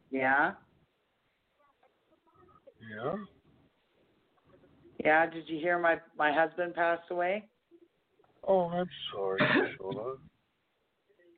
Yeah. 0.09 0.53
Yeah. 2.89 3.15
Yeah. 5.03 5.29
Did 5.29 5.49
you 5.49 5.59
hear 5.59 5.77
my 5.77 5.97
my 6.17 6.31
husband 6.31 6.75
passed 6.75 7.11
away? 7.11 7.43
Oh, 8.47 8.69
I'm 8.69 8.87
sorry, 9.11 9.41
Shola. 9.77 10.15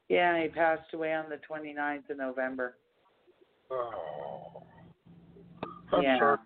Yeah, 0.10 0.42
he 0.42 0.48
passed 0.48 0.94
away 0.94 1.14
on 1.14 1.26
the 1.30 1.36
29th 1.36 2.10
of 2.12 2.18
November. 2.18 2.78
Oh. 3.70 4.64
I'm 5.92 6.02
yeah. 6.02 6.18
sorry. 6.18 6.38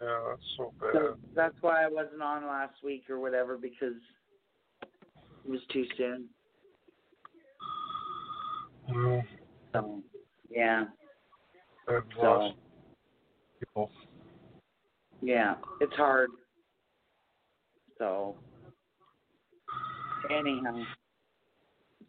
Yeah, 0.00 0.18
that's 0.30 0.42
so 0.56 0.72
bad. 0.80 0.90
So 0.94 1.16
that's 1.34 1.54
why 1.60 1.84
I 1.84 1.88
wasn't 1.88 2.22
on 2.22 2.46
last 2.46 2.74
week 2.82 3.10
or 3.10 3.20
whatever 3.20 3.58
because 3.58 3.94
it 4.82 5.50
was 5.50 5.60
too 5.72 5.84
soon. 5.96 6.26
Yeah, 8.88 9.20
So 9.74 10.02
yeah. 10.50 10.84
I've 11.88 12.02
So 12.20 12.52
people. 13.58 13.90
yeah, 15.20 15.56
it's 15.80 15.94
hard. 15.94 16.30
So 17.98 18.36
anyhow. 20.30 20.82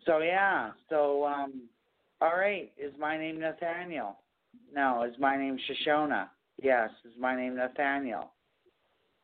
So 0.05 0.19
yeah, 0.19 0.71
so 0.89 1.25
um 1.25 1.63
all 2.21 2.37
right, 2.37 2.71
is 2.77 2.93
my 2.99 3.17
name 3.17 3.39
Nathaniel? 3.39 4.17
No, 4.73 5.03
is 5.03 5.15
my 5.19 5.37
name 5.37 5.57
Shashona? 5.57 6.27
Yes, 6.61 6.91
is 7.05 7.13
my 7.19 7.35
name 7.35 7.55
Nathaniel? 7.55 8.31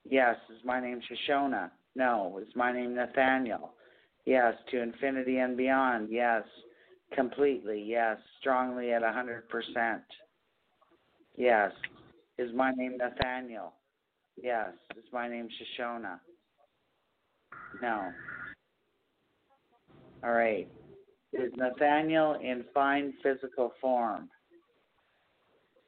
Yes, 0.10 0.36
is 0.50 0.64
my 0.66 0.80
name 0.80 1.02
Shashona? 1.02 1.70
No, 1.96 2.40
is 2.42 2.54
my 2.56 2.72
name 2.72 2.96
Nathaniel? 2.96 3.74
Yes, 4.26 4.56
to 4.72 4.82
infinity 4.82 5.38
and 5.38 5.56
beyond. 5.56 6.10
Yes, 6.12 6.44
completely. 7.14 7.84
Yes, 7.88 8.18
strongly 8.40 8.92
at 8.92 9.04
a 9.04 9.12
hundred 9.12 9.48
percent. 9.50 10.02
Yes, 11.36 11.72
is 12.40 12.50
my 12.56 12.72
name 12.72 12.98
Nathaniel? 12.98 13.74
Yes, 14.42 14.72
is 14.98 15.06
my 15.14 15.28
name 15.28 15.48
Shashona? 15.48 16.20
No. 17.82 18.12
All 20.24 20.32
right. 20.32 20.68
Is 21.34 21.52
Nathaniel 21.56 22.38
in 22.42 22.66
fine 22.74 23.14
physical 23.22 23.74
form? 23.80 24.30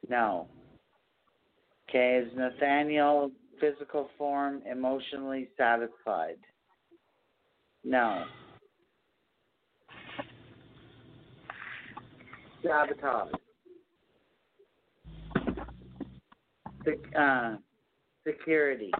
No. 0.08 0.48
Okay, 1.90 2.22
is 2.24 2.32
Nathaniel 2.36 3.32
physical 3.60 4.10
form 4.16 4.62
emotionally 4.70 5.48
satisfied? 5.58 6.36
No. 7.82 8.26
Sabotage. 12.62 13.32
Sec- 16.84 17.16
uh, 17.18 17.56
security. 18.24 18.92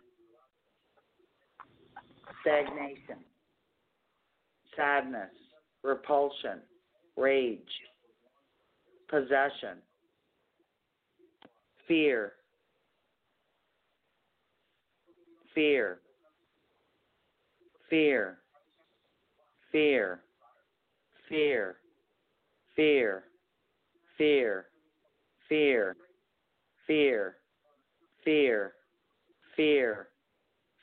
Stagnation. 2.40 3.24
Sadness. 4.76 5.30
Repulsion. 5.84 6.58
Rage. 7.16 7.60
Possession. 9.08 9.78
Fear. 11.86 12.32
Fear. 15.54 15.98
Fear. 17.88 18.38
Fear. 19.72 20.20
Fear. 21.28 21.76
Fear. 22.76 23.24
Fear. 24.16 24.64
Fear. 25.48 25.96
Fear. 26.86 27.36
Fear. 28.26 28.72
Fear. 29.56 30.08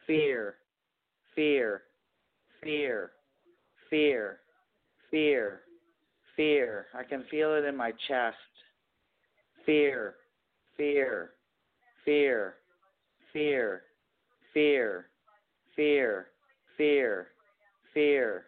Fear. 0.05 0.53
Fear. 1.35 1.81
Fear. 2.61 3.11
Fear. 3.89 4.39
Fear. 5.11 5.61
Fear. 6.35 6.85
I 6.93 7.03
can 7.03 7.23
feel 7.31 7.55
it 7.55 7.65
in 7.65 7.75
my 7.75 7.91
chest. 8.07 8.37
Fear. 9.65 10.15
Fear. 10.75 11.31
Fear. 12.05 12.55
Fear. 13.33 13.81
Fear. 14.57 15.05
Fear. 15.75 16.25
Fear. 16.77 17.27
Fear. 17.93 18.45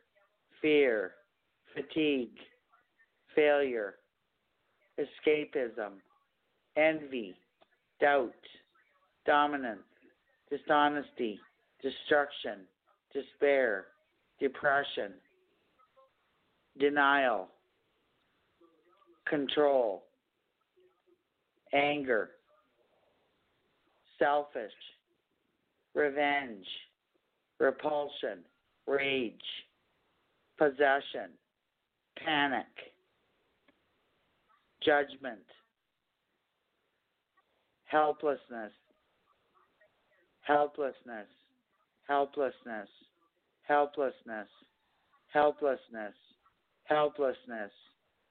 Fear. 0.59 1.11
Fatigue. 1.75 2.31
failure, 3.35 3.93
escapism, 4.99 5.93
envy, 6.75 7.35
doubt, 8.01 8.33
dominance, 9.27 9.83
dishonesty, 10.49 11.39
destruction, 11.83 12.61
despair, 13.13 13.85
depression, 14.39 15.13
denial, 16.79 17.49
control, 19.29 20.05
anger, 21.71 22.31
selfish, 24.17 24.73
revenge, 25.99 26.65
repulsion, 27.59 28.39
rage, 28.87 29.35
possession, 30.57 31.31
panic, 32.23 32.65
judgment, 34.81 35.43
helplessness, 37.83 38.71
helplessness, 40.41 41.27
helplessness, 42.07 42.87
helplessness, 43.63 44.47
helplessness, 45.33 46.15
helplessness, 46.87 47.71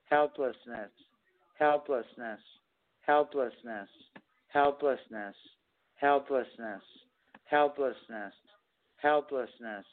helplessness, 0.09 0.81
helplessness, 1.59 2.41
helplessness, 3.03 3.89
helplessness, 4.55 5.37
helplessness, 6.01 6.83
helplessness, 7.51 8.35
helplessness, 8.97 9.87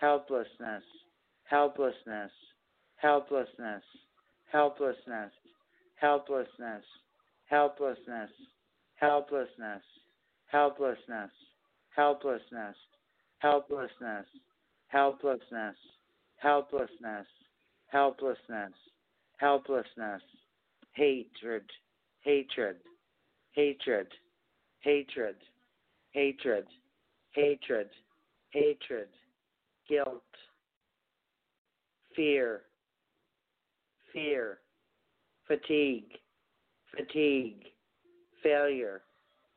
helplessness, 0.00 0.82
helplessness, 1.44 2.32
helplessness, 2.96 3.82
helplessness, 4.50 5.32
helplessness, 5.96 6.84
helplessness, 7.50 8.30
helplessness, 8.96 9.82
helplessness, 10.52 11.32
helplessness, 12.06 12.72
helplessness, 13.38 14.26
helplessness, 14.92 15.76
helplessness, 16.32 17.26
helplessness, 17.92 18.72
helplessness, 19.38 20.22
hatred, 20.94 21.70
hatred, 22.20 22.76
hatred, 23.54 24.08
hatred, 24.80 25.36
hatred, 26.12 26.66
hatred, 27.36 27.88
hatred, 28.50 29.08
guilt, 29.88 30.22
fear, 32.16 32.62
fear, 34.12 34.58
fatigue, 35.46 36.12
fatigue, 36.96 37.64
failure, 38.42 39.02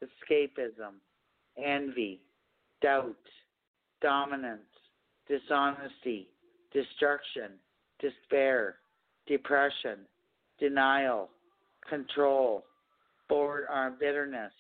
escapism, 0.04 0.96
envy, 1.58 2.20
doubt, 2.82 3.16
dominance, 4.02 4.60
dishonesty, 5.30 6.28
destruction, 6.74 7.52
despair, 8.02 8.76
depression, 9.26 10.00
denial, 10.60 11.30
control, 11.90 12.66
bored 13.30 13.64
or 13.74 13.96
bitterness, 13.98 14.52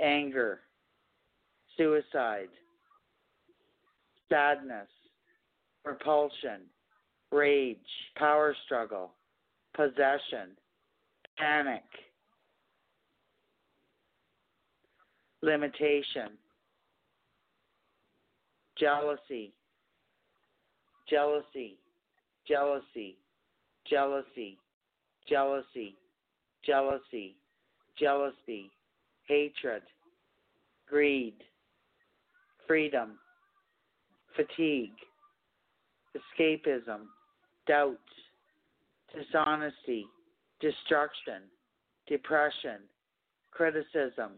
anger, 0.00 0.60
suicide, 1.76 2.48
sadness, 4.28 4.88
repulsion, 5.84 6.62
rage, 7.32 7.76
power 8.16 8.54
struggle, 8.64 9.12
possession, 9.74 10.56
panic, 11.38 11.82
limitation, 15.42 16.30
jealousy, 18.78 19.52
jealousy, 21.08 21.76
jealousy, 22.48 23.16
jealousy, 23.88 24.58
jealousy, 25.28 25.94
jealousy, 26.64 27.36
jealousy, 27.98 28.70
hatred, 29.28 29.82
greed, 30.88 31.34
freedom, 32.66 33.18
fatigue, 34.34 34.90
escapism, 36.16 37.06
doubt, 37.66 37.96
dishonesty, 39.14 40.06
destruction, 40.60 41.42
depression, 42.08 42.78
criticism, 43.50 44.32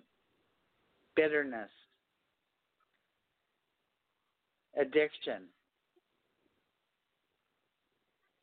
bitterness, 1.17 1.71
addiction, 4.79 5.43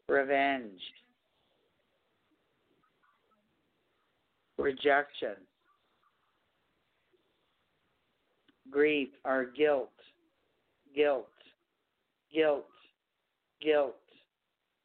revenge, 0.10 0.82
rejection, 4.58 5.36
grief 8.76 9.08
or 9.24 9.46
guilt, 9.56 9.90
guilt, 10.94 11.30
guilt, 12.34 12.66
guilt, 13.62 13.96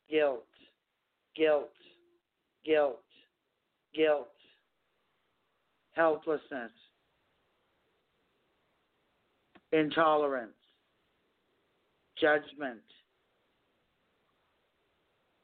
guilt, 0.09 0.45
guilt, 1.37 1.73
guilt, 2.65 3.01
guilt, 3.93 4.29
helplessness, 5.97 6.71
intolerance, 9.73 10.53
judgment, 12.21 12.79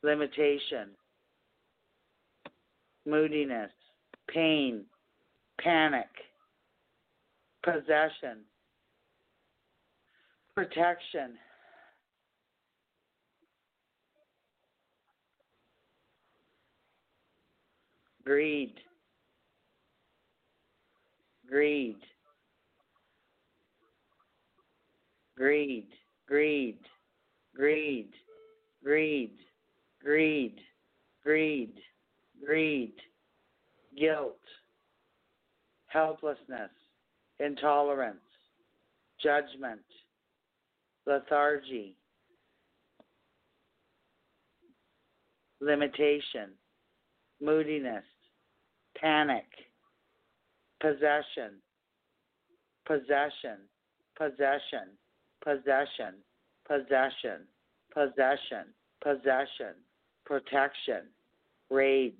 limitation, 0.04 0.90
moodiness, 3.04 3.72
pain, 4.32 4.84
panic, 5.60 6.06
possession, 7.66 8.44
protection, 10.54 11.34
greed, 18.24 18.74
greed, 21.48 21.96
greed, 25.36 25.88
greed, 26.28 26.78
greed, 27.56 28.12
greed, 28.84 29.32
greed, 30.00 30.58
greed, 31.24 31.74
greed, 32.44 32.94
guilt, 33.98 34.38
helplessness, 35.88 36.70
intolerance, 37.40 38.16
judgment, 39.22 39.80
lethargy, 41.06 41.94
limitation, 45.60 46.50
moodiness, 47.40 48.04
panic, 49.00 49.46
possession, 50.80 51.52
possession, 52.86 53.58
possession, 54.16 54.88
possession, 55.42 56.14
possession, 56.66 57.46
possession, 57.92 58.66
possession, 59.02 59.74
protection, 60.24 61.02
rage, 61.70 62.14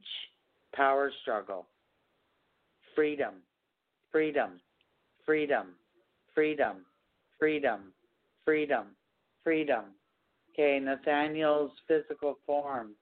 power 0.74 1.10
struggle, 1.22 1.66
freedom, 2.94 3.34
freedom, 4.12 4.60
freedom, 5.26 5.74
freedom, 6.34 6.76
freedom, 7.38 7.92
freedom, 8.44 8.86
freedom. 9.44 9.84
Okay, 10.54 10.80
Nathaniel's 10.80 11.72
physical 11.86 12.38
form. 12.46 12.92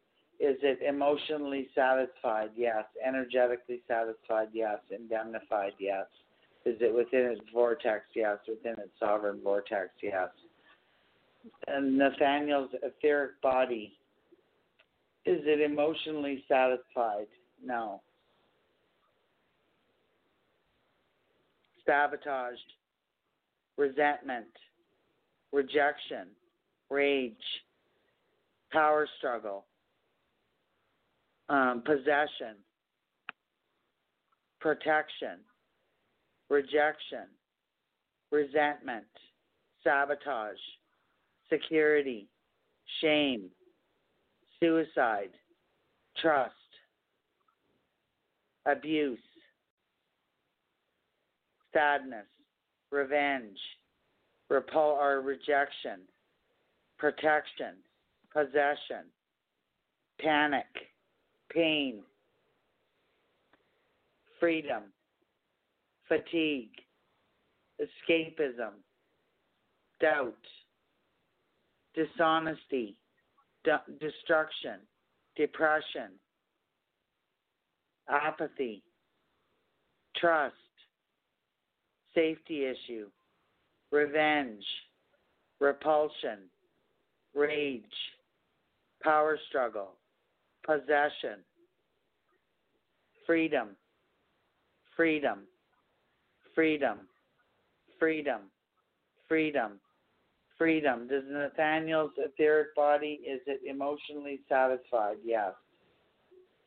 Is 0.40 0.56
it 0.62 0.80
emotionally 0.82 1.68
satisfied? 1.74 2.50
Yes. 2.56 2.84
Energetically 3.06 3.82
satisfied? 3.86 4.48
Yes. 4.52 4.78
Indemnified? 4.90 5.72
Yes. 5.78 6.06
Is 6.64 6.76
it 6.80 6.92
within 6.92 7.30
its 7.30 7.42
vortex? 7.52 8.06
Yes. 8.16 8.38
Within 8.48 8.72
its 8.72 8.90
sovereign 8.98 9.40
vortex? 9.42 9.90
Yes. 10.02 10.30
And 11.68 11.96
Nathaniel's 11.96 12.70
etheric 12.82 13.40
body. 13.42 13.92
Is 15.24 15.40
it 15.44 15.60
emotionally 15.60 16.42
satisfied? 16.48 17.28
No. 17.64 18.00
Sabotaged, 21.86 22.72
resentment, 23.76 24.46
rejection, 25.52 26.28
rage, 26.90 27.34
power 28.72 29.06
struggle, 29.18 29.64
um, 31.48 31.82
possession, 31.84 32.56
protection, 34.60 35.38
rejection, 36.48 37.26
resentment, 38.32 39.04
sabotage, 39.82 40.56
security, 41.52 42.26
shame, 43.00 43.44
suicide, 44.60 45.30
trust, 46.20 46.52
abuse, 48.66 49.18
sadness, 51.74 52.26
revenge, 52.90 53.58
repul 54.50 54.96
or 54.96 55.20
rejection, 55.20 56.00
protection, 56.98 57.74
possession, 58.32 59.04
panic, 60.20 60.66
pain, 61.52 62.00
freedom, 64.40 64.84
fatigue, 66.08 66.70
escapism, 67.80 68.72
doubt, 70.00 70.34
dishonesty, 71.94 72.96
de- 73.64 73.82
destruction, 74.00 74.78
depression, 75.36 76.10
apathy, 78.08 78.82
trust, 80.16 80.54
safety 82.14 82.64
issue, 82.64 83.06
revenge, 83.90 84.64
repulsion, 85.60 86.38
rage, 87.34 87.82
power 89.02 89.38
struggle, 89.48 89.92
possession, 90.64 91.40
freedom, 93.26 93.68
freedom, 94.96 95.40
freedom, 96.54 96.98
freedom, 97.98 98.40
freedom, 99.28 99.72
freedom. 100.56 101.08
Does 101.08 101.24
Nathaniel's 101.28 102.12
etheric 102.18 102.74
body, 102.74 103.20
is 103.26 103.40
it 103.46 103.60
emotionally 103.68 104.40
satisfied? 104.48 105.16
Yes. 105.24 105.52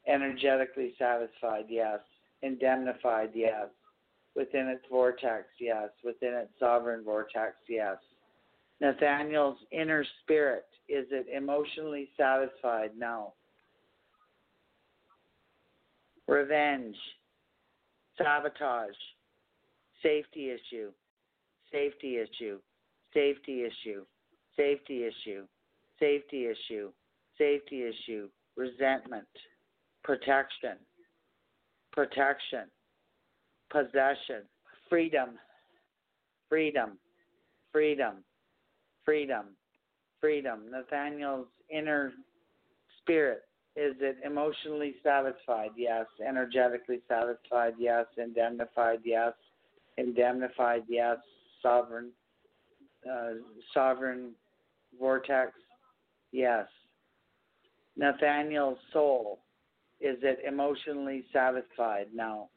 Energetically 0.07 0.93
satisfied? 0.97 1.65
Yes. 1.69 1.99
Indemnified? 2.41 3.31
Yes. 3.33 3.67
Within 4.37 4.67
its 4.67 4.83
vortex? 4.87 5.45
Yes. 5.59 5.89
Within 6.03 6.35
its 6.35 6.51
sovereign 6.59 7.03
vortex? 7.03 7.55
Yes. 7.67 7.97
Nathaniel's 8.79 9.57
inner 9.71 10.05
spirit, 10.21 10.65
is 10.87 11.07
it 11.09 11.25
emotionally 11.35 12.09
satisfied? 12.15 12.91
No. 12.95 13.33
Revenge, 16.27 16.95
sabotage, 18.15 18.91
safety 20.03 20.51
issue, 20.51 20.91
safety 21.71 22.17
issue, 22.17 22.59
safety 23.15 23.63
issue, 23.63 24.05
safety 24.55 25.05
issue, 25.05 25.47
safety 25.99 26.45
issue, 26.45 26.91
safety 27.39 27.83
issue, 27.83 28.29
resentment, 28.55 29.27
protection, 30.03 30.77
protection, 31.91 32.65
possession, 33.71 34.43
freedom, 34.89 35.31
freedom, 36.49 36.97
freedom, 37.71 38.23
freedom, 39.05 39.45
freedom. 40.19 40.61
Nathaniel's 40.71 41.47
inner 41.69 42.13
spirit. 43.01 43.43
Is 43.75 43.93
it 43.99 44.17
emotionally 44.25 44.95
satisfied? 45.03 45.69
Yes. 45.77 46.05
Energetically 46.27 47.01
satisfied? 47.07 47.73
Yes. 47.77 48.05
Indemnified? 48.17 48.99
Yes. 49.03 49.33
Indemnified? 49.97 50.83
Yes. 50.87 51.17
Sovereign? 51.61 52.09
Uh, 53.09 53.33
sovereign 53.73 54.31
vortex? 54.99 55.51
Yes. 56.31 56.65
Nathaniel's 57.95 58.79
soul. 58.93 59.39
Is 59.99 60.17
it 60.21 60.39
emotionally 60.47 61.25
satisfied? 61.31 62.07
No. 62.13 62.49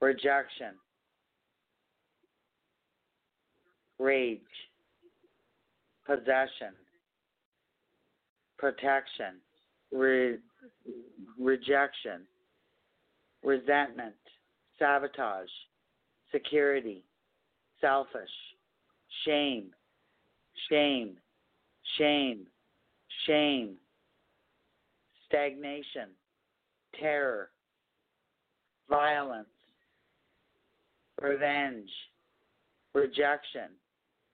Rejection. 0.00 0.74
rage, 3.98 4.40
possession, 6.04 6.74
protection, 8.58 9.36
re- 9.92 10.38
rejection, 11.38 12.22
resentment, 13.42 14.14
sabotage, 14.78 15.48
security, 16.32 17.02
selfish, 17.80 18.30
shame, 19.24 19.70
shame, 20.68 21.16
shame, 21.98 22.46
shame, 23.26 23.74
stagnation, 25.26 26.10
terror, 27.00 27.50
violence, 28.88 29.48
revenge, 31.20 31.90
rejection, 32.94 33.70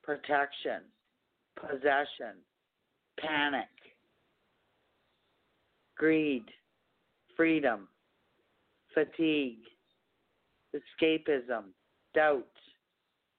protection, 0.02 0.82
possession, 1.56 2.36
panic, 3.18 3.68
greed, 5.96 6.44
freedom, 7.36 7.88
fatigue, 8.94 9.58
escapism, 10.74 11.64
doubt, 12.14 12.46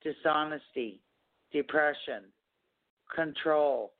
dishonesty, 0.03 0.99
depression, 1.51 2.23
control, 3.13 3.91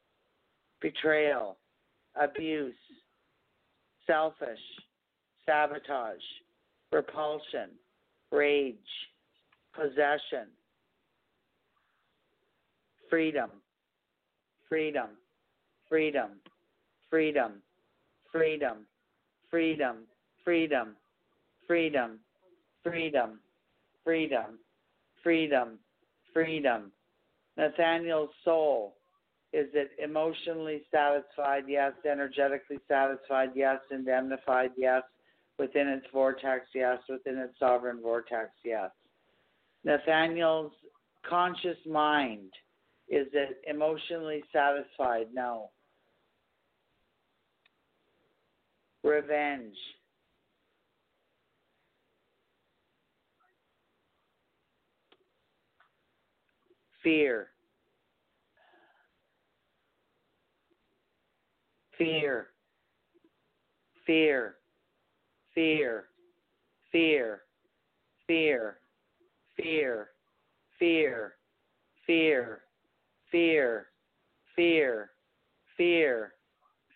betrayal, 0.82 1.58
abuse, 2.22 2.74
selfish, 4.06 4.60
sabotage, 5.46 6.18
repulsion, 6.92 7.70
rage, 8.32 8.76
possession, 9.74 10.48
freedom, 13.10 13.50
freedom, 14.70 15.10
freedom, 15.90 16.30
freedom, 17.10 17.52
freedom, 18.32 18.86
freedom, 19.52 19.98
freedom, 20.44 20.96
freedom, 21.68 22.18
freedom, 22.84 23.40
freedom, 24.04 24.50
freedom, 25.22 25.80
freedom. 26.34 26.92
Nathaniel's 27.58 28.32
soul. 28.44 28.96
Is 29.54 29.68
it 29.74 29.92
emotionally 30.04 30.82
satisfied? 30.92 31.66
Yes. 31.68 31.94
Energetically 32.10 32.80
satisfied? 32.88 33.50
Yes. 33.56 33.78
Indemnified? 33.92 34.72
Yes. 34.76 35.04
Within 35.60 35.88
its 35.88 36.08
vortex? 36.12 36.66
Yes. 36.74 36.98
Within 37.08 37.38
its 37.38 37.54
sovereign 37.60 38.02
vortex? 38.02 38.50
Yes. 38.66 38.90
Nathaniel's 39.84 40.72
conscious 41.28 41.78
mind. 41.86 42.52
Is 43.10 43.28
it 43.34 43.58
emotionally 43.68 44.44
satisfied? 44.52 45.28
No. 45.34 45.70
Revenge. 49.04 49.76
Fear. 57.04 57.48
Fear. 61.98 62.48
Fear. 64.06 64.56
Fear. 65.54 66.06
Fear. 66.92 67.42
Fear. 68.26 68.78
Fear. 69.58 70.10
Fear. 70.80 71.34
Fear 72.06 72.64
fear, 73.34 73.88
fear, 74.56 75.10
fear, 75.78 76.32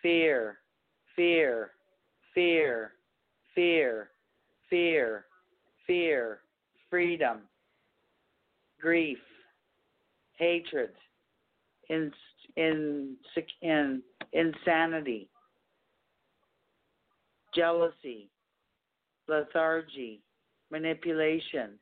fear, 0.01 0.57
fear, 1.15 1.71
fear, 2.35 2.91
fear, 3.55 4.09
fear, 4.69 5.25
fear, 5.87 6.39
freedom, 6.91 7.39
grief, 8.79 9.17
hatred, 10.37 10.91
in, 11.89 12.11
in, 12.55 13.15
in, 13.61 14.03
insanity, 14.33 15.27
jealousy, 17.55 18.29
lethargy, 19.27 20.21
manipulation, 20.69 21.79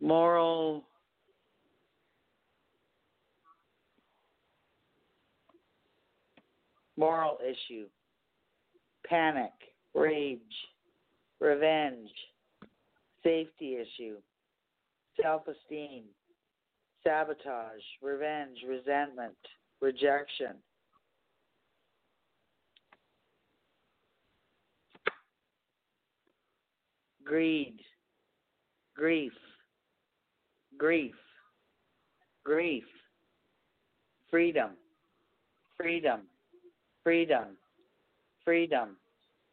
moral 0.00 0.84
moral 6.96 7.38
issue. 7.42 7.86
Panic 9.06 9.52
rage 9.94 10.40
revenge. 11.40 12.10
Safety 13.24 13.76
issue. 13.76 14.16
Self-esteem. 15.20 16.04
Sabotage 17.04 17.82
revenge 18.02 18.58
resentment 18.68 19.36
rejection. 19.80 20.56
Greed. 27.24 27.80
Grief 28.96 29.32
grief, 30.78 31.14
grief, 32.44 32.84
freedom, 34.30 34.70
freedom, 35.76 36.20
freedom, 37.02 37.44
freedom. 38.44 38.96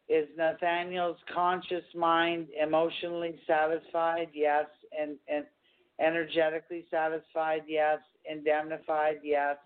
Is 0.08 0.28
Nathaniel's 0.38 1.16
conscious 1.34 1.84
mind 1.94 2.46
emotionally 2.62 3.34
satisfied? 3.46 4.28
Yes. 4.32 4.66
And, 4.98 5.16
and 5.28 5.44
energetically 6.00 6.86
satisfied? 6.90 7.62
Yes. 7.66 7.98
Indemnified? 8.30 9.16
Yes. 9.24 9.56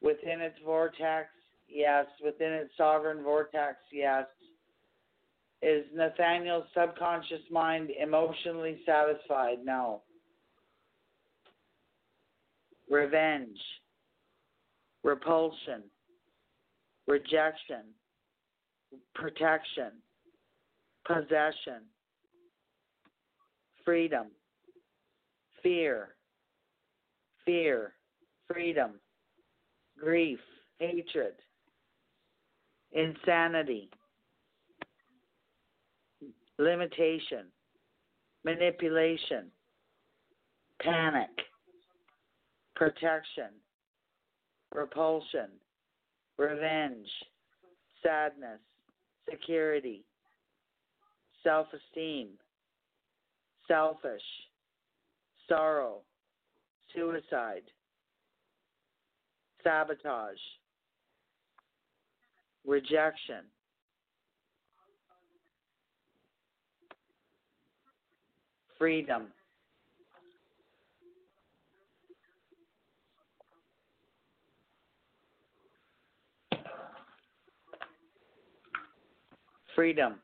Within 0.00 0.40
its 0.40 0.56
vortex? 0.64 1.28
Yes. 1.68 2.06
Within 2.24 2.52
its 2.52 2.70
sovereign 2.76 3.22
vortex? 3.22 3.76
Yes. 3.92 4.24
Is 5.60 5.84
Nathaniel's 5.94 6.64
subconscious 6.74 7.42
mind 7.50 7.90
emotionally 8.00 8.80
satisfied? 8.86 9.58
No. 9.64 10.02
Revenge, 12.94 13.58
repulsion, 15.02 15.82
rejection, 17.08 17.82
protection, 19.16 19.90
possession, 21.04 21.82
freedom, 23.84 24.28
fear, 25.60 26.14
fear, 27.44 27.94
freedom, 28.46 28.92
grief, 29.98 30.38
hatred, 30.78 31.34
insanity, 32.92 33.90
limitation, 36.60 37.46
manipulation, 38.44 39.46
panic, 40.80 41.30
protection, 42.74 43.50
repulsion, 44.74 45.48
revenge, 46.38 47.08
sadness, 48.02 48.60
security, 49.30 50.04
self 51.42 51.66
esteem, 51.72 52.28
selfish, 53.68 54.22
sorrow, 55.48 55.98
suicide, 56.94 57.62
sabotage, 59.62 60.36
rejection. 62.66 63.44
Freedom. 68.78 69.28
Freedom. 79.74 80.14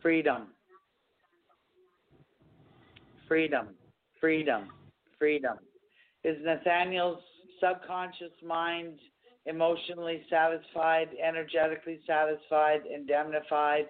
Freedom. 0.00 0.48
Freedom. 3.28 3.68
Freedom. 4.20 4.68
Freedom. 5.18 5.56
Is 6.24 6.36
Nathaniel's 6.44 7.22
subconscious 7.60 8.32
mind 8.46 8.98
emotionally 9.46 10.22
satisfied, 10.30 11.08
energetically 11.24 12.00
satisfied, 12.06 12.80
indemnified 12.92 13.86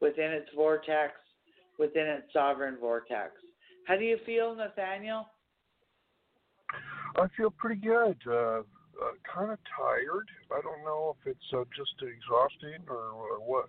within 0.00 0.32
its 0.32 0.48
vortex, 0.54 1.12
within 1.78 2.06
its 2.06 2.32
sovereign 2.32 2.76
vortex? 2.80 3.32
How 3.86 3.96
do 3.96 4.04
you 4.04 4.18
feel, 4.26 4.54
Nathaniel? 4.54 5.26
I 7.16 7.26
feel 7.36 7.50
pretty 7.50 7.80
good. 7.80 8.16
Uh, 8.30 8.62
uh, 9.02 9.12
kind 9.32 9.50
of 9.50 9.58
tired. 9.76 10.28
I 10.50 10.60
don't 10.62 10.84
know 10.84 11.16
if 11.20 11.26
it's 11.26 11.52
uh, 11.52 11.64
just 11.76 11.94
exhausting 12.00 12.84
or, 12.88 12.96
or 12.96 13.38
what. 13.38 13.68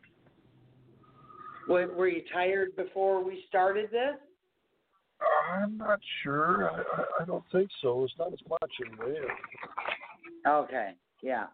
Were, 1.68 1.94
were 1.94 2.08
you 2.08 2.24
tired 2.34 2.76
before 2.76 3.24
we 3.24 3.44
started 3.50 3.92
this? 3.92 4.16
I'm 5.54 5.78
not 5.78 6.00
sure. 6.24 6.70
I, 6.70 6.76
I, 6.76 7.24
I 7.24 7.26
don't 7.26 7.44
think 7.52 7.70
so. 7.82 8.04
It's 8.04 8.14
not 8.20 8.32
as 8.32 8.40
much 8.50 8.72
in 8.86 8.94
anyway. 9.04 9.28
Okay, 10.48 10.92
yeah. 11.22 11.48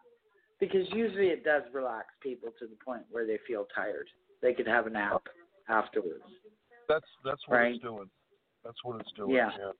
Because 0.59 0.85
usually 0.91 1.27
it 1.27 1.43
does 1.43 1.63
relax 1.73 2.07
people 2.21 2.49
to 2.59 2.67
the 2.67 2.75
point 2.85 3.03
where 3.09 3.25
they 3.25 3.39
feel 3.47 3.65
tired. 3.75 4.07
They 4.41 4.53
could 4.53 4.67
have 4.67 4.87
a 4.87 4.89
nap 4.89 5.23
afterwards. 5.69 6.23
That's 6.89 7.05
that's 7.23 7.41
what 7.47 7.57
Right. 7.57 7.73
it's 7.73 7.83
doing. 7.83 8.09
That's 8.63 8.77
what 8.83 8.99
it's 8.99 9.11
doing. 9.13 9.31
Yeah. 9.31 9.49
yeah. 9.57 9.71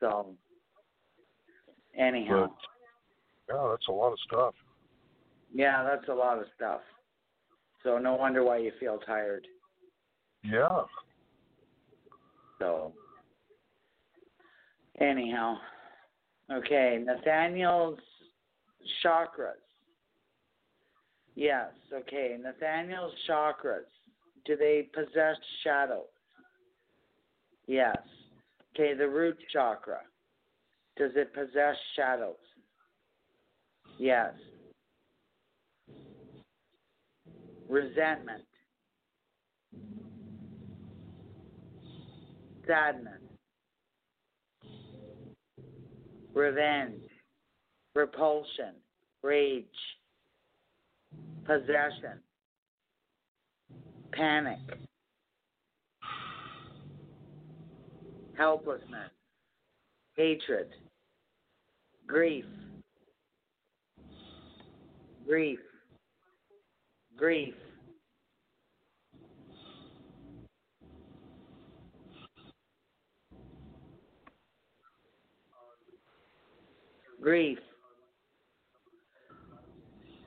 So, 0.00 0.34
anyhow, 1.96 2.48
But 3.48 3.54
yeah, 3.54 3.68
that's 3.70 3.88
a 3.88 3.92
lot 3.92 4.12
of 4.12 4.18
stuff. 4.26 4.54
yeah, 5.54 5.82
that's 5.84 6.08
a 6.08 6.14
lot 6.14 6.38
of 6.38 6.44
stuff. 6.56 6.80
So 7.82 7.98
no 7.98 8.14
wonder 8.14 8.42
why 8.44 8.58
you 8.58 8.72
feel 8.80 8.98
tired. 8.98 9.46
Yeah. 10.42 10.82
So, 12.58 12.92
anyhow, 15.00 15.56
okay, 16.52 17.02
Nathaniel's 17.04 17.98
chakras. 19.04 19.60
Yes, 21.34 21.68
okay, 21.92 22.36
Nathaniel's 22.42 23.12
chakras. 23.28 23.84
Do 24.46 24.56
they 24.56 24.88
possess 24.94 25.36
shadows? 25.62 26.06
Yes. 27.66 27.96
Okay, 28.74 28.94
the 28.94 29.08
root 29.08 29.36
chakra. 29.52 30.00
Does 30.96 31.12
it 31.14 31.32
possess 31.34 31.76
shadows? 31.94 32.36
Yes. 33.98 34.32
Resentment. 37.68 38.44
Sadness. 42.66 43.12
Revenge. 46.34 47.02
Repulsion. 47.94 48.74
Rage. 49.22 49.66
Possession. 51.44 52.20
Panic. 54.12 54.58
helplessness, 58.36 59.10
hatred, 60.16 60.68
grief, 62.06 62.44
grief, 65.26 65.58
grief. 67.16 67.54
Grief, 77.22 77.58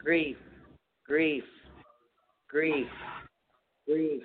grief, 0.04 0.36
grief, 1.08 1.44
grief, 2.50 2.88
grief, 3.88 4.24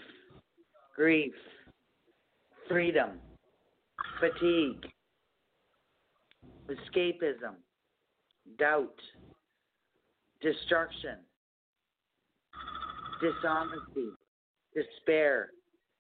grief, 0.97 1.35
freedom, 2.69 3.11
fatigue, 4.19 4.87
escapism, 6.69 7.55
doubt, 8.59 8.95
destruction, 10.41 11.19
dishonesty, 13.21 14.11
despair, 14.75 15.51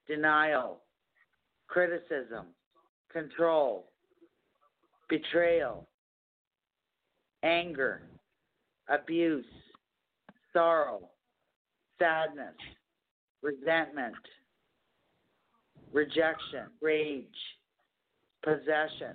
denial, 0.06 0.80
criticism, 1.68 2.46
control, 3.12 3.86
betrayal, 5.08 5.86
anger, 7.42 8.02
abuse, 8.88 9.44
sorrow, 10.52 11.08
sadness, 11.98 12.54
resentment, 13.42 14.14
rejection, 15.92 16.66
rage, 16.80 17.28
possession, 18.42 19.14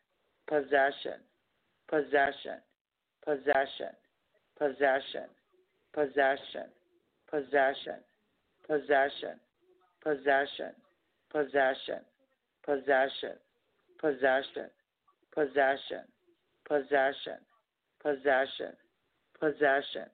possession, 0.47 1.19
possession, 1.89 2.59
possession, 3.25 3.93
possession, 4.57 5.27
possession, 5.93 6.67
possession, 7.29 7.99
possession, 8.67 9.35
possession, 10.03 10.73
possession, 11.31 12.01
possession, 12.65 13.35
possession, 14.01 14.67
possession, 15.33 16.01
possession, 16.67 17.37
possession, 18.01 18.71
possession, 19.39 20.05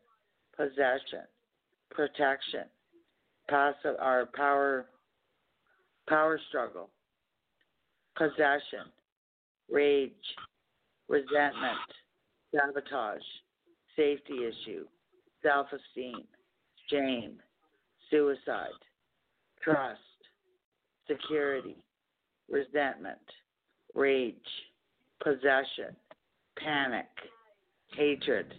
possession, 0.55 1.23
protection, 1.91 2.65
passive 3.49 3.95
our 3.99 4.25
power 4.34 4.86
power 6.07 6.39
struggle, 6.49 6.89
possession, 8.15 8.88
rage, 9.70 10.11
resentment, 11.07 11.78
sabotage, 12.53 13.22
safety 13.95 14.45
issue, 14.45 14.86
self 15.43 15.68
esteem, 15.72 16.24
shame, 16.89 17.34
suicide, 18.09 18.68
trust, 19.61 19.99
security, 21.09 21.76
resentment, 22.49 23.18
rage, 23.93 24.36
possession, 25.24 25.95
panic, 26.57 27.07
hatred, 27.95 28.53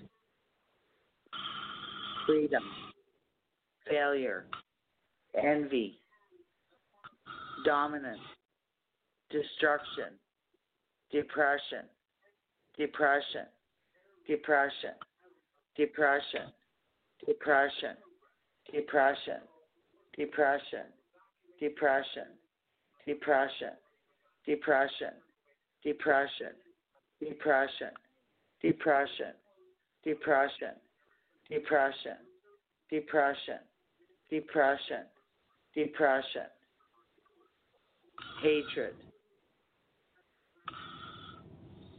freedom, 2.26 2.62
failure, 3.88 4.44
envy, 5.42 5.98
dominance, 7.64 8.18
destruction, 9.30 10.12
depression, 11.10 11.84
depression, 12.76 13.46
depression, 14.26 14.94
depression, 15.76 16.42
depression, 17.26 17.96
depression, 18.72 19.40
depression, 20.16 20.84
depression, 21.66 22.26
depression, 23.06 23.70
depression, 24.46 25.12
depression, 25.84 26.22
depression, 27.24 27.92
depression, 28.62 29.22
depression, 30.04 30.68
depression, 31.50 32.16
depression, 32.90 33.58
depression, 34.30 35.04
depression, 35.74 36.48
hatred, 38.42 38.94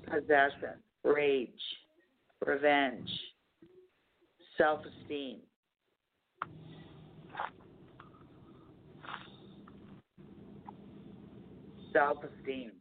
possession, 0.09 0.77
rage, 1.03 1.49
revenge, 2.45 3.09
self 4.57 4.81
esteem. 4.85 5.39
Self 11.91 12.17
esteem, 12.23 12.71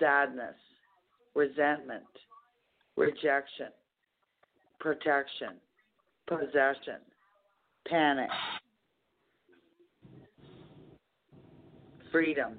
sadness, 0.00 0.56
resentment, 1.36 2.02
rejection, 2.96 3.68
protection, 4.80 5.50
possession, 6.26 6.98
panic, 7.86 8.30
freedom, 12.10 12.58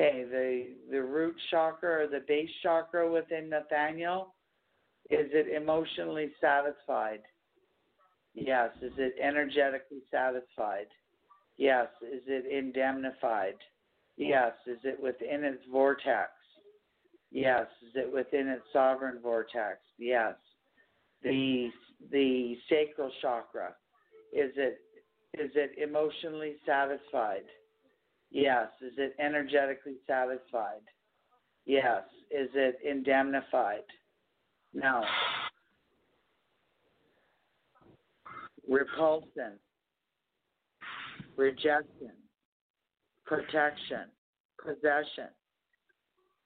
Okay, 0.00 0.24
the 0.24 0.66
the 0.90 1.02
root 1.02 1.36
chakra 1.50 2.04
or 2.04 2.06
the 2.06 2.24
base 2.26 2.48
chakra 2.62 3.10
within 3.10 3.50
Nathaniel, 3.50 4.34
is 5.10 5.28
it 5.32 5.54
emotionally 5.54 6.30
satisfied? 6.40 7.20
Yes. 8.34 8.70
Is 8.80 8.92
it 8.96 9.14
energetically 9.22 10.00
satisfied? 10.10 10.86
Yes. 11.58 11.88
Is 12.02 12.22
it 12.26 12.46
indemnified? 12.50 13.56
Yes. 14.16 14.52
Is 14.66 14.78
it 14.84 15.02
within 15.02 15.44
its 15.44 15.62
vortex? 15.70 16.30
Yes. 17.30 17.66
Is 17.82 17.92
it 17.94 18.10
within 18.10 18.48
its 18.48 18.64
sovereign 18.72 19.18
vortex? 19.22 19.80
Yes. 19.98 20.34
The 21.22 21.68
the 22.10 22.56
sacral 22.70 23.10
chakra, 23.20 23.74
is 24.32 24.52
it 24.56 24.80
is 25.34 25.50
it 25.54 25.72
emotionally 25.76 26.54
satisfied? 26.64 27.44
Yes. 28.30 28.68
Is 28.80 28.92
it 28.96 29.14
energetically 29.18 29.96
satisfied? 30.06 30.82
Yes. 31.66 32.02
Is 32.30 32.48
it 32.54 32.78
indemnified? 32.84 33.82
No. 34.72 35.02
Repulsion, 38.68 39.58
rejection, 41.36 42.12
protection, 43.26 44.04
possession, 44.64 45.28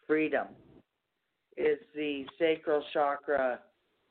freedom. 0.06 0.46
Is 1.58 1.78
the 1.94 2.24
sacral 2.38 2.82
chakra 2.94 3.60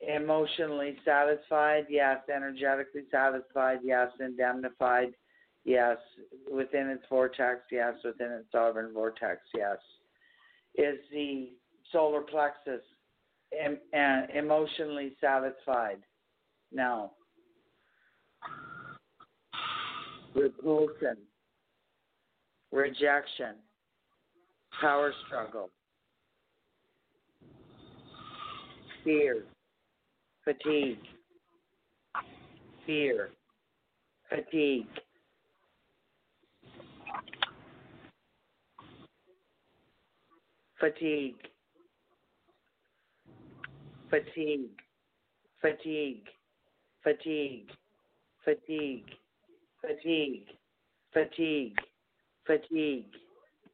emotionally 0.07 0.95
satisfied? 1.03 1.85
Yes. 1.89 2.17
Energetically 2.33 3.03
satisfied? 3.11 3.79
Yes. 3.83 4.09
Indemnified? 4.19 5.13
Yes. 5.65 5.97
Within 6.51 6.87
its 6.89 7.03
vortex? 7.09 7.61
Yes. 7.71 7.93
Within 8.03 8.31
its 8.31 8.51
sovereign 8.51 8.93
vortex? 8.93 9.41
Yes. 9.55 9.77
Is 10.75 10.99
the 11.11 11.51
solar 11.91 12.21
plexus 12.21 12.81
em- 13.57 13.79
uh, 13.95 14.21
emotionally 14.33 15.15
satisfied? 15.21 15.99
No. 16.71 17.11
Repulsion, 20.35 21.17
rejection, 22.71 23.55
power 24.81 25.13
struggle, 25.27 25.69
fear, 29.03 29.43
fatigue, 30.43 30.97
fear, 32.87 33.29
fatigue. 34.27 34.87
Fatigue, 40.83 41.35
fatigue, 44.11 44.81
fatigue, 45.61 46.27
fatigue, 47.01 47.69
fatigue, 48.43 49.05
fatigue, 49.81 50.43
fatigue, 51.13 51.79
fatigue, 52.45 53.05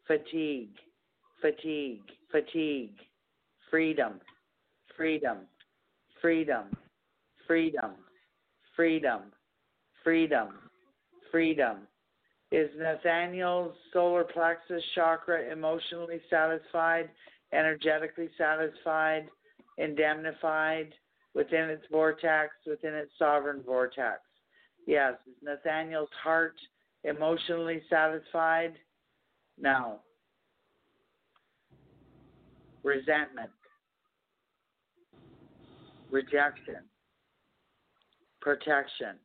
fatigue, 0.08 0.70
fatigue, 1.42 2.02
fatigue, 2.32 2.94
freedom, 3.72 4.14
freedom, 4.96 5.38
freedom, 6.22 6.66
freedom, 7.48 7.92
freedom, 8.76 9.22
freedom, 10.04 10.50
freedom, 11.32 11.78
Is 12.52 12.70
Nathaniel's 12.78 13.76
solar 13.94 14.24
plexus 14.24 14.84
chakra 14.96 15.52
emotionally 15.52 16.20
satisfied, 16.30 17.10
energetically 17.54 18.30
satisfied, 18.38 19.30
indemnified 19.78 20.94
within 21.36 21.70
its 21.70 21.84
vortex, 21.92 22.54
within 22.66 22.96
its 22.96 23.12
sovereign 23.20 23.62
vortex? 23.64 24.22
Yes. 24.88 25.14
Is 25.28 25.36
Nathaniel's 25.44 26.10
heart 26.24 26.56
emotionally 27.04 27.84
satisfied? 27.88 28.74
No. 29.60 30.00
Resentment, 32.82 33.52
rejection, 36.10 36.78
protection, 38.42 39.18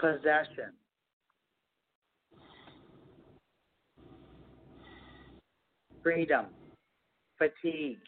possession, 0.00 0.72
freedom, 6.08 6.46
fatigue, 7.38 8.00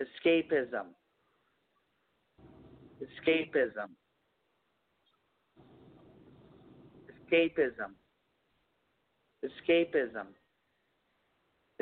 escapism, 0.00 0.86
escapism, 3.02 3.90
escapism, 7.10 7.92
escapism, 9.42 10.28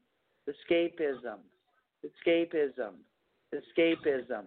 escapism, 0.47 1.41
escapism, 2.03 2.95
escapism, 3.53 4.45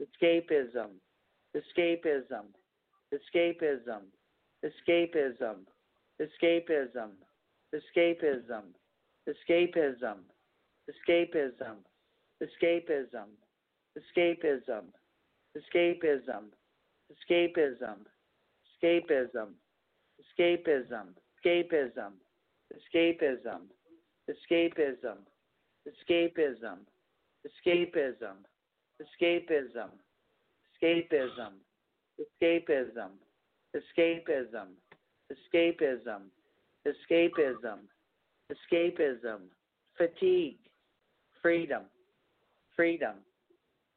escapism, 0.00 1.00
escapism, 1.54 2.46
escapism, 3.12 4.06
escapism, 4.62 5.66
escapism, 6.22 7.16
escapism, 7.72 8.74
escapism, 9.28 10.20
escapism, 10.96 11.74
escapism, 12.40 13.30
escapism, 14.00 14.84
escapism, 15.58 16.44
escapism, 17.10 18.04
escapism, 18.70 19.54
escapism, 20.20 21.14
escapism, 21.44 22.14
escapism, 22.74 23.68
escapism, 24.30 25.18
escapism, 25.88 26.78
escapism, 27.46 28.36
escapism, 29.00 29.90
escapism, 30.82 31.52
escapism, 32.20 33.10
escapism, 33.76 34.68
escapism, 35.32 36.30
escapism, 36.86 37.78
escapism, 38.52 39.40
fatigue, 39.96 40.58
freedom, 41.42 41.82
freedom, 42.76 43.14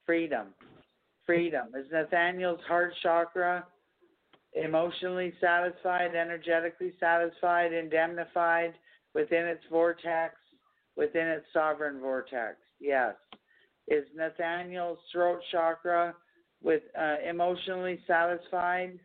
freedom, 0.05 0.47
freedom. 1.25 1.67
Is 1.75 1.85
Nathaniel's 1.91 2.61
heart 2.67 2.93
chakra 3.01 3.65
emotionally 4.53 5.33
satisfied, 5.39 6.15
energetically 6.15 6.93
satisfied, 6.99 7.73
indemnified 7.73 8.73
within 9.17 9.47
its 9.47 9.63
vortex, 9.71 10.35
within 10.95 11.27
its 11.27 11.45
sovereign 11.51 11.99
vortex? 11.99 12.57
Yes. 12.79 13.15
Is 13.87 14.03
Nathaniel's 14.15 14.99
throat 15.11 15.39
chakra 15.51 16.13
with 16.61 16.83
uh, 16.99 17.15
emotionally 17.27 17.99
satisfied? 18.05 18.99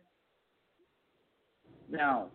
No. 1.89 2.29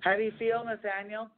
How 0.00 0.16
do 0.16 0.22
you 0.22 0.32
feel, 0.38 0.64
Nathaniel? 0.64 1.30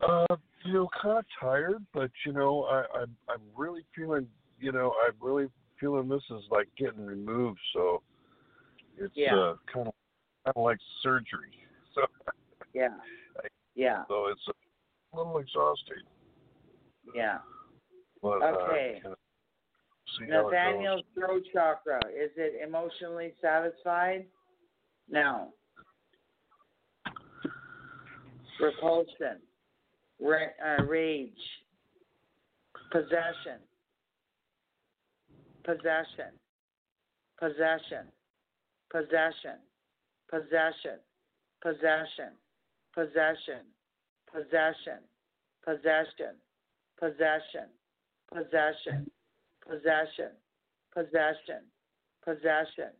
Uh, 0.00 0.36
you 0.64 0.72
know, 0.72 0.88
kind 1.00 1.18
of 1.18 1.24
tired, 1.40 1.86
but 1.94 2.10
you 2.26 2.32
know, 2.32 2.64
I, 2.64 2.84
I'm 3.00 3.16
I'm 3.28 3.42
really 3.56 3.82
feeling, 3.94 4.26
you 4.58 4.72
know, 4.72 4.92
I'm 5.06 5.14
really 5.20 5.48
feeling 5.78 6.08
this 6.08 6.22
is 6.30 6.42
like 6.50 6.68
getting 6.76 7.06
removed. 7.06 7.60
So 7.74 8.02
it's 8.98 9.12
Yeah. 9.14 9.36
uh, 9.36 9.54
kind 9.72 9.86
of 9.86 9.94
kind 10.44 10.56
of 10.56 10.62
like 10.62 10.78
surgery. 11.02 11.54
So 11.92 12.02
Yeah. 12.74 12.88
Yeah. 13.74 14.04
so 14.08 14.26
it's 14.26 14.46
a 14.48 15.16
little 15.16 15.38
exhausting. 15.38 16.02
Yeah. 17.14 17.38
But, 18.22 18.42
Okay. 18.42 18.98
Uh, 18.98 19.02
kind 19.02 19.12
of 19.12 19.18
see 20.18 20.24
how 20.30 20.38
it 20.40 20.42
goes. 20.42 20.52
Nathaniel's 20.52 21.02
throat 21.14 21.42
chakra, 21.52 22.00
is 22.08 22.30
it 22.36 22.60
emotionally 22.66 23.32
satisfied? 23.40 24.26
No. 25.08 25.52
Repulsion, 28.60 29.40
ra- 30.20 30.54
uh, 30.62 30.82
rage, 30.84 31.32
possession, 32.92 33.58
possession, 35.64 36.32
possession, 37.38 38.04
possession, 38.90 39.58
possession, 40.28 40.98
possession, 41.62 42.32
possession, 42.94 43.64
possession, 44.32 45.00
possession, 45.64 46.34
possession, 46.98 47.68
possession, 48.32 49.06
possession, 49.66 50.32
possession, 50.94 51.62
possession, 52.24 52.92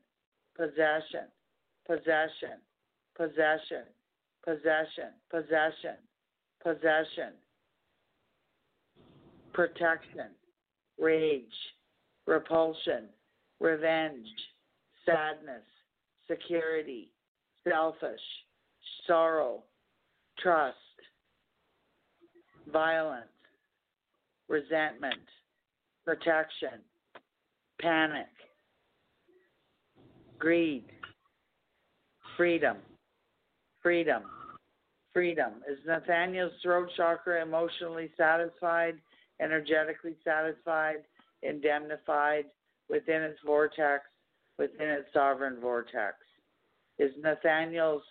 possession, 0.57 1.27
possession, 1.87 2.57
possession, 3.17 3.85
possession, 4.45 5.11
possession, 5.31 5.97
possession, 6.63 7.33
protection, 9.53 10.31
rage, 10.99 11.45
repulsion, 12.27 13.09
revenge, 13.61 14.27
sadness, 15.05 15.65
security, 16.29 17.11
selfish, 17.65 18.21
sorrow, 19.07 19.65
trust, 20.43 20.77
violence, 22.73 23.27
resentment, 24.49 25.21
protection, 26.05 26.81
panic, 27.81 28.27
greed, 30.39 30.85
freedom, 32.37 32.77
freedom, 33.83 34.23
freedom. 35.13 35.53
Is 35.71 35.79
Nathaniel's 35.87 36.53
throat 36.63 36.89
chakra 36.97 37.43
emotionally 37.43 38.11
satisfied, 38.17 38.95
energetically 39.41 40.17
satisfied, 40.25 41.05
indemnified 41.43 42.47
within 42.89 43.23
its 43.23 43.39
vortex, 43.45 44.05
within 44.59 44.89
its 44.89 45.09
sovereign 45.13 45.59
vortex? 45.61 46.17
Is 46.99 47.13
Nathaniel's 47.23 48.03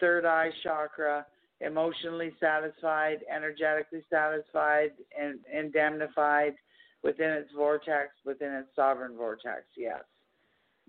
third 0.00 0.24
eye 0.24 0.50
chakra 0.62 1.26
emotionally 1.60 2.32
satisfied, 2.40 3.18
energetically 3.34 4.02
satisfied, 4.10 4.90
and 5.18 5.40
indemnified 5.52 6.54
within 7.02 7.30
its 7.30 7.50
vortex, 7.56 8.10
within 8.24 8.52
its 8.52 8.68
sovereign 8.76 9.16
vortex? 9.16 9.62
Yes. 9.76 10.02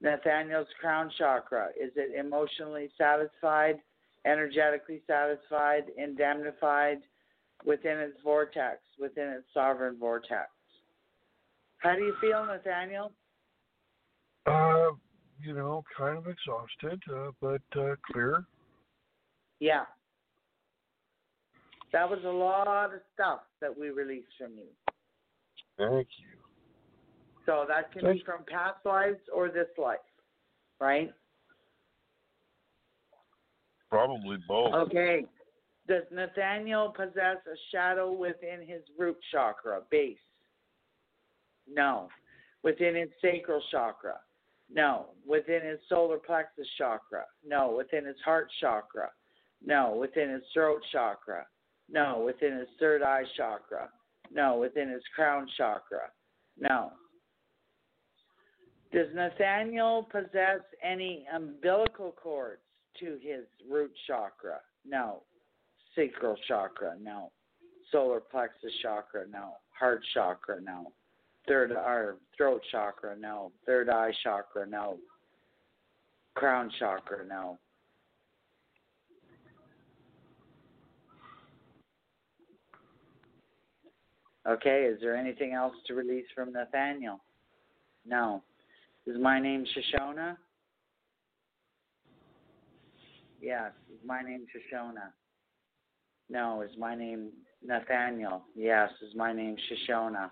Nathaniel's 0.02 0.68
crown 0.80 1.12
chakra, 1.18 1.68
is 1.80 1.92
it 1.96 2.18
emotionally 2.18 2.90
satisfied, 2.98 3.80
energetically 4.26 5.02
satisfied, 5.08 5.86
indemnified 5.98 7.00
within 7.66 7.98
its 7.98 8.18
vortex, 8.24 8.80
within 9.00 9.28
its 9.30 9.46
sovereign 9.54 9.98
vortex? 10.00 10.50
How 11.80 11.96
do 11.96 12.02
you 12.02 12.14
feel, 12.22 12.46
Nathaniel? 12.46 13.12
Uh, 14.46 14.92
you 15.42 15.54
know, 15.54 15.84
kind 15.98 16.18
of 16.18 16.28
exhausted, 16.28 17.02
uh, 17.14 17.32
but 17.42 17.62
uh, 17.78 17.96
clear. 18.12 18.46
Yeah. 19.60 19.84
That 21.92 22.10
was 22.10 22.20
a 22.26 22.30
lot 22.30 22.68
of 22.68 23.00
stuff 23.14 23.40
that 23.62 23.78
we 23.78 23.90
released 23.90 24.28
from 24.38 24.54
you. 24.54 24.68
Thank 25.78 26.08
you. 26.20 26.38
So 27.46 27.66
that 27.68 27.92
can 27.92 28.14
be 28.14 28.22
from 28.26 28.44
past 28.48 28.86
lives 28.86 29.20
or 29.34 29.50
this 29.50 29.70
life, 29.78 29.98
right? 30.80 31.12
Probably 33.90 34.38
both. 34.48 34.74
Okay. 34.74 35.26
Does 35.88 36.04
Nathaniel 36.12 36.94
possess 36.96 37.38
a 37.48 37.58
shadow 37.72 38.12
within 38.12 38.60
his 38.68 38.84
root 39.00 39.18
chakra 39.32 39.82
base? 39.90 40.18
No. 41.68 42.10
Within 42.62 42.96
his 42.96 43.10
sacral 43.20 43.62
chakra? 43.72 44.20
No. 44.72 45.08
Within 45.26 45.66
his 45.66 45.80
solar 45.90 46.18
plexus 46.18 46.68
chakra? 46.78 47.24
No. 47.44 47.74
Within 47.76 48.06
his 48.06 48.18
heart 48.24 48.52
chakra? 48.62 49.10
No. 49.66 49.96
Within 50.00 50.30
his 50.30 50.44
throat 50.54 50.82
chakra? 50.92 51.48
No. 51.92 52.24
Within 52.26 52.58
his 52.58 52.68
third 52.80 53.02
eye 53.02 53.24
chakra? 53.36 53.90
No. 54.32 54.58
Within 54.58 54.90
his 54.90 55.04
crown 55.16 55.48
chakra? 55.58 56.12
No. 56.60 56.92
Does 58.92 59.08
Nathaniel 59.14 60.08
possess 60.12 60.62
any 60.84 61.26
umbilical 61.34 62.12
cords 62.12 62.62
to 63.00 63.18
his 63.22 63.46
root 63.70 63.92
chakra? 64.08 64.60
No. 64.88 65.24
Sacral 65.96 66.36
chakra? 66.48 66.96
No. 67.02 67.32
Solar 67.92 68.20
plexus 68.20 68.74
chakra? 68.82 69.26
No. 69.32 69.58
Heart 69.78 70.02
chakra? 70.14 70.62
No. 70.62 70.92
Third 71.48 71.72
or 71.72 72.18
throat 72.36 72.62
chakra? 72.72 73.16
No. 73.18 73.52
Third 73.66 73.90
eye 73.90 74.14
chakra? 74.24 74.68
No. 74.68 74.98
Crown 76.36 76.72
chakra? 76.80 77.26
No. 77.26 77.60
Okay, 84.50 84.90
is 84.92 85.00
there 85.00 85.16
anything 85.16 85.54
else 85.54 85.76
to 85.86 85.94
release 85.94 86.26
from 86.34 86.52
Nathaniel? 86.52 87.20
No. 88.04 88.42
Is 89.06 89.16
my 89.22 89.40
name 89.40 89.64
Shashona? 89.64 90.38
Yes. 93.40 93.72
Is 93.94 94.00
my 94.04 94.24
name 94.24 94.48
Shashona? 94.48 95.12
No. 96.32 96.64
Is 96.64 96.72
my 96.80 96.96
name 96.96 97.30
Nathaniel? 97.64 98.42
Yes. 98.56 98.90
Is 99.08 99.14
my 99.16 99.34
name 99.34 99.56
Shashona? 99.70 100.32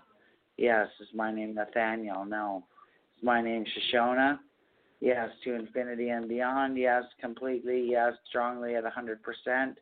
Yes. 0.56 0.88
Is 1.00 1.08
my 1.14 1.32
name 1.32 1.54
Nathaniel? 1.54 2.24
No. 2.24 2.64
Is 3.16 3.22
my 3.22 3.40
name 3.40 3.64
Shashona? 3.64 4.40
Yes. 5.00 5.28
To 5.44 5.54
infinity 5.54 6.08
and 6.08 6.28
beyond? 6.28 6.76
Yes. 6.76 7.04
Completely? 7.20 7.86
Yes. 7.88 8.14
Strongly 8.28 8.74
at 8.74 8.82
a 8.84 8.90
100%? 8.90 9.74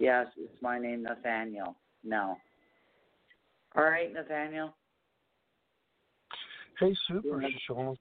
Yes. 0.00 0.26
Is 0.36 0.50
my 0.60 0.76
name 0.76 1.04
Nathaniel? 1.04 1.76
No. 2.02 2.36
All 3.76 3.84
right, 3.84 4.12
Nathaniel. 4.12 4.74
Hey, 6.78 6.94
super, 7.06 7.42
Yeah. 7.42 7.48
Shashona. 7.48 7.96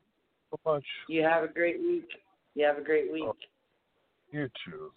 So 0.52 0.60
much. 0.66 0.86
You 1.08 1.24
have 1.24 1.44
a 1.44 1.48
great 1.48 1.80
week. 1.80 2.10
You 2.54 2.66
have 2.66 2.78
a 2.78 2.82
great 2.82 3.12
week. 3.12 3.24
Oh. 3.26 3.36
You 4.32 4.50
too. 4.64 4.94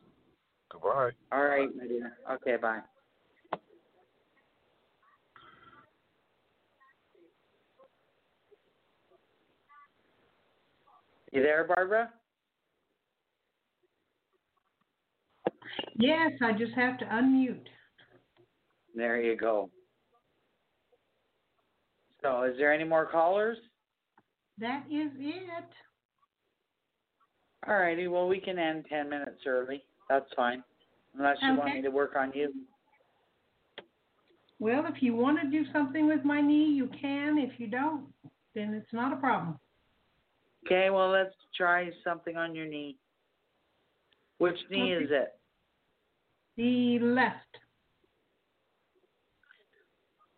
Goodbye. 0.71 1.13
All 1.33 1.45
right, 1.45 1.75
my 1.75 1.87
dear. 1.87 2.17
Okay, 2.31 2.57
bye. 2.57 2.83
You 11.33 11.43
there, 11.43 11.65
Barbara? 11.65 12.13
Yes, 15.97 16.33
I 16.41 16.53
just 16.53 16.73
have 16.75 16.99
to 16.99 17.05
unmute. 17.07 17.67
There 18.95 19.21
you 19.21 19.37
go. 19.37 19.71
So, 22.23 22.43
is 22.43 22.57
there 22.57 22.73
any 22.73 22.85
more 22.85 23.07
callers? 23.07 23.59
That 24.59 24.85
is 24.91 25.11
it. 25.19 25.65
All 27.67 27.77
righty. 27.77 28.09
Well, 28.09 28.29
we 28.29 28.41
can 28.41 28.59
end 28.59 28.87
10 28.89 29.09
minutes 29.09 29.43
early. 29.47 29.83
That's 30.09 30.27
fine. 30.35 30.63
Unless 31.17 31.39
you 31.43 31.57
want 31.57 31.75
me 31.75 31.83
to 31.83 31.91
work 31.91 32.15
on 32.17 32.33
you. 32.35 32.53
Well, 34.61 34.85
if 34.87 35.03
you 35.03 35.15
want 35.15 35.41
to 35.41 35.49
do 35.51 35.65
something 35.73 36.07
with 36.07 36.25
my 36.25 36.41
knee, 36.41 36.73
you 36.73 36.89
can. 37.01 37.39
If 37.39 37.59
you 37.61 37.69
don't, 37.69 38.07
then 38.55 38.75
it's 38.75 38.93
not 38.93 39.13
a 39.13 39.17
problem. 39.17 39.59
Okay, 40.67 40.91
well, 40.91 41.11
let's 41.11 41.35
try 41.57 41.91
something 42.03 42.37
on 42.37 42.55
your 42.55 42.67
knee. 42.67 42.97
Which 44.39 44.57
knee 44.71 44.95
Okay. 44.95 45.05
is 45.05 45.11
it? 45.13 45.35
The 46.57 46.99
left. 47.01 47.59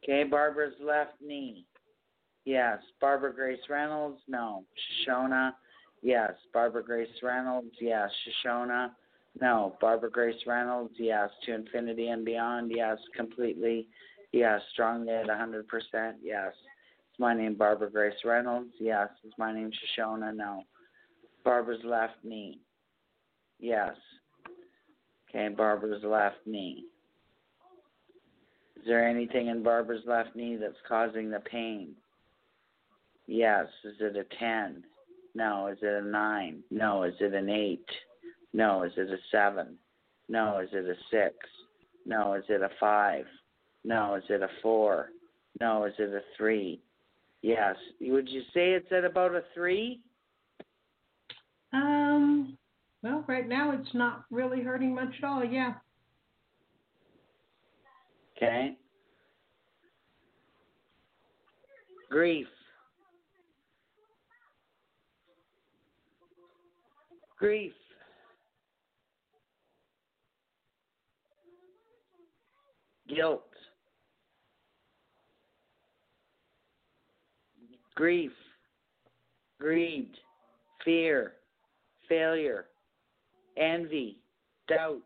Okay, 0.04 0.24
Barbara's 0.24 0.74
left 0.80 1.14
knee. 1.20 1.66
Yes. 2.44 2.78
Barbara 3.00 3.34
Grace 3.34 3.60
Reynolds? 3.68 4.20
No. 4.28 4.64
Shashona? 5.08 5.52
Yes. 6.02 6.32
Barbara 6.52 6.82
Grace 6.82 7.08
Reynolds? 7.22 7.74
Yes. 7.80 8.10
Shashona? 8.46 8.90
No. 9.40 9.76
Barbara 9.80 10.10
Grace 10.10 10.40
Reynolds? 10.46 10.94
Yes. 10.98 11.30
To 11.46 11.54
infinity 11.54 12.08
and 12.08 12.24
beyond? 12.24 12.72
Yes. 12.74 12.98
Completely? 13.16 13.88
Yes. 14.32 14.60
Strongly 14.72 15.12
at 15.12 15.26
100%? 15.26 15.64
Yes. 16.22 16.52
Is 16.52 17.18
my 17.18 17.34
name 17.34 17.54
Barbara 17.54 17.90
Grace 17.90 18.14
Reynolds? 18.24 18.72
Yes. 18.78 19.08
Is 19.24 19.32
my 19.38 19.52
name 19.52 19.70
Shashona? 19.70 20.34
No. 20.34 20.64
Barbara's 21.44 21.84
left 21.84 22.16
knee? 22.24 22.60
Yes. 23.58 23.94
Okay, 25.28 25.48
Barbara's 25.48 26.02
left 26.02 26.38
knee. 26.46 26.84
Is 28.76 28.82
there 28.86 29.06
anything 29.06 29.48
in 29.48 29.62
Barbara's 29.62 30.02
left 30.06 30.34
knee 30.34 30.56
that's 30.56 30.74
causing 30.88 31.30
the 31.30 31.40
pain? 31.40 31.94
Yes. 33.30 33.66
Is 33.84 33.94
it 34.00 34.16
a 34.16 34.24
10? 34.40 34.82
No. 35.36 35.68
Is 35.68 35.78
it 35.82 36.02
a 36.02 36.04
9? 36.04 36.62
No. 36.72 37.04
Is 37.04 37.14
it 37.20 37.32
an 37.32 37.48
8? 37.48 37.80
No. 38.52 38.82
Is 38.82 38.92
it 38.96 39.08
a 39.08 39.18
7? 39.30 39.76
No. 40.28 40.58
Is 40.58 40.68
it 40.72 40.84
a 40.84 40.94
6? 41.12 41.36
No. 42.04 42.34
Is 42.34 42.42
it 42.48 42.60
a 42.60 42.70
5? 42.80 43.24
No. 43.84 44.16
Is 44.16 44.24
it 44.28 44.42
a 44.42 44.48
4? 44.60 45.10
No. 45.60 45.84
Is 45.84 45.94
it 45.98 46.12
a 46.12 46.22
3? 46.36 46.80
Yes. 47.42 47.76
Would 48.00 48.28
you 48.28 48.40
say 48.52 48.72
it's 48.72 48.90
at 48.90 49.04
about 49.04 49.36
a 49.36 49.44
3? 49.54 50.00
Um, 51.72 52.58
well, 53.04 53.24
right 53.28 53.48
now 53.48 53.70
it's 53.70 53.94
not 53.94 54.24
really 54.32 54.60
hurting 54.60 54.92
much 54.92 55.14
at 55.22 55.24
all. 55.24 55.44
Yeah. 55.44 55.74
Okay. 58.36 58.76
Grief. 62.10 62.48
Grief. 67.40 67.72
Guilt. 73.08 73.42
Grief. 77.96 78.30
Greed. 79.58 80.10
Fear. 80.84 81.32
Failure. 82.08 82.66
Envy. 83.56 84.18
Doubt. 84.68 85.00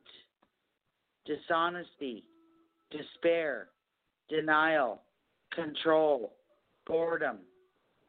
Dishonesty 1.24 2.24
despair, 2.96 3.68
denial, 4.28 5.02
control, 5.52 6.32
boredom, 6.86 7.38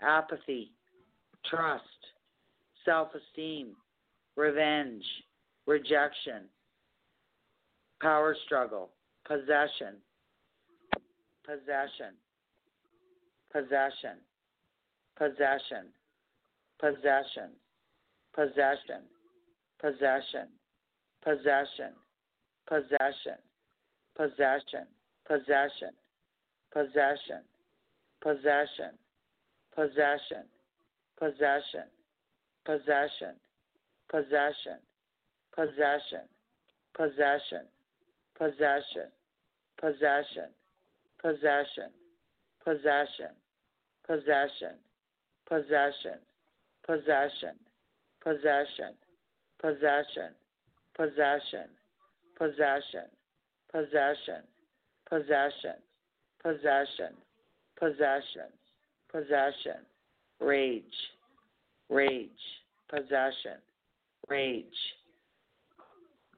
apathy, 0.01 0.71
trust, 1.49 1.83
self 2.83 3.09
esteem, 3.15 3.69
revenge, 4.35 5.03
rejection, 5.65 6.43
power 8.01 8.35
struggle, 8.45 8.89
possession, 9.27 9.95
possession, 11.45 12.13
possession, 13.51 14.17
possession, 15.17 15.87
possession, 16.79 17.49
possession, 18.35 19.01
possession, 19.81 20.47
possession, 21.23 21.91
possession 22.75 23.35
possession, 24.17 24.85
possession, 25.27 25.93
possession, 26.71 27.33
possession, 28.23 28.93
possession, 29.75 30.43
possession, 31.19 31.87
possession, 32.65 33.35
possession, 34.09 34.79
possession, 35.55 36.25
possession, 36.93 37.65
possession, 38.37 39.09
possession, 39.81 40.49
possession, 41.21 41.89
possession, 42.63 43.33
possession, 44.07 44.75
possession, 45.47 46.17
possession, 46.85 47.55
possession, 48.21 48.75
possession, 49.63 50.29
possession, 50.97 51.65
possession, 52.41 53.05
possession, 53.71 54.41
possession, 55.09 55.75
possession, 56.43 57.13
possession, 57.79 58.49
possession, 59.11 59.81
rage, 60.39 60.83
rage, 61.89 62.29
possession, 62.89 63.59
rage, 64.27 64.65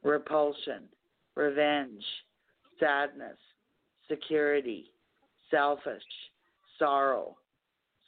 repulsion, 0.04 0.84
revenge, 1.36 2.04
sadness, 2.80 3.38
security, 4.08 4.92
selfish, 5.52 6.02
sorrow, 6.80 7.36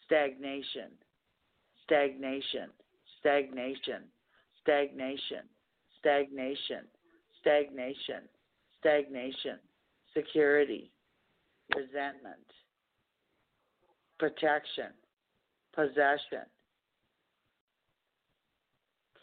stagnation, 0.06 0.92
stagnation, 1.84 2.70
stagnation, 3.20 4.04
stagnation, 4.62 5.44
stagnation, 6.00 6.84
stagnation, 7.42 8.22
stagnation, 8.80 9.60
security, 10.14 10.92
resentment, 11.76 12.46
protection, 14.18 14.92
possession, 15.74 16.46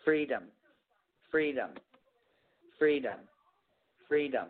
freedom, 0.07 0.45
freedom, 1.33 1.71
freedom, 2.79 3.19
freedom, 4.09 4.47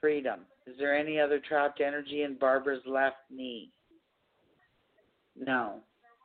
freedom. 0.00 0.40
Is 0.68 0.76
there 0.78 0.96
any 0.96 1.18
other 1.18 1.40
trapped 1.40 1.80
energy 1.80 2.22
in 2.22 2.38
Barbara's 2.38 2.82
left 2.86 3.16
knee? 3.30 3.72
No. 5.36 5.80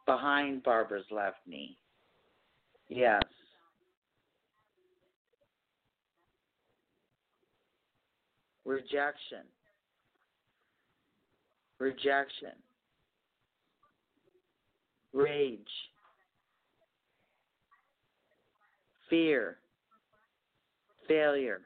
Behind 0.05 0.61
Barbara's 0.61 1.05
left 1.09 1.37
knee. 1.47 1.79
Yes. 2.87 3.23
Rejection. 8.63 9.41
Rejection. 11.79 12.53
Rage. 15.13 15.59
Fear. 19.09 19.57
Failure. 21.07 21.61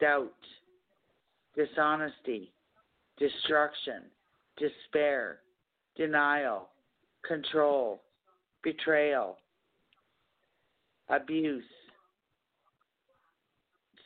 Doubt. 0.00 0.32
Dishonesty. 1.56 2.52
Destruction. 3.18 4.02
Despair. 4.58 5.38
Denial. 5.96 6.68
Control. 7.26 8.02
Betrayal. 8.62 9.38
Abuse. 11.08 11.64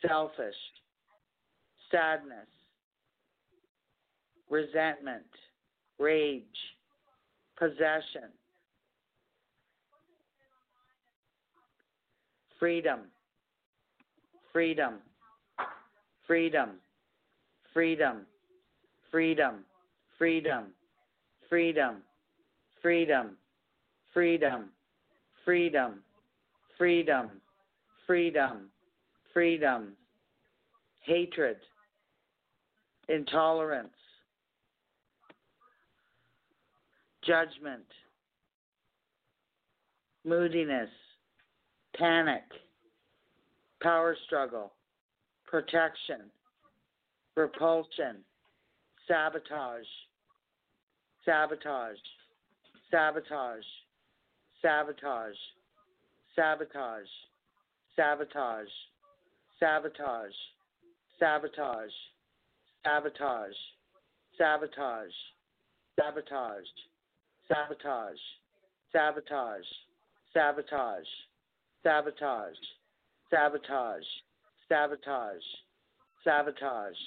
Selfish 0.07 0.55
sadness, 1.91 2.47
resentment, 4.49 5.25
rage, 5.99 6.43
possession, 7.57 8.29
freedom, 12.59 12.99
freedom, 14.51 14.93
freedom, 16.25 16.69
freedom, 17.73 18.21
freedom, 19.11 19.55
freedom, 20.17 20.65
freedom, 21.49 22.01
freedom, 22.81 23.37
freedom, 24.13 24.69
freedom, 25.45 25.99
freedom, 26.77 27.29
freedom, 28.05 28.69
freedom, 29.33 29.93
hatred, 31.05 31.57
intolerance, 33.09 33.89
judgment, 37.25 37.85
moodiness, 40.25 40.89
panic, 41.97 42.43
power 43.81 44.15
struggle, 44.25 44.73
protection, 45.45 46.21
repulsion, 47.35 48.17
sabotage, 49.07 49.85
sabotage, 51.25 51.95
sabotage, 52.91 53.65
sabotage, 54.61 55.35
sabotage, 56.35 57.05
sabotage, 57.95 58.67
sabotage, 59.59 60.31
sabotage 61.19 61.91
sabotage, 62.77 63.53
sabotage, 64.37 65.13
sabotage, 65.97 66.67
sabotage, 67.47 68.17
sabotage, 68.93 69.67
sabotage, 70.33 71.07
sabotage, 71.87 72.53
sabotage, 73.31 74.03
sabotage, 74.67 75.41
sabotage, 76.21 76.97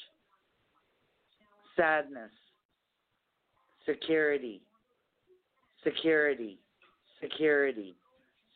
sadness, 1.76 2.30
security, 3.84 4.62
security, 5.84 6.58
security, 7.20 7.94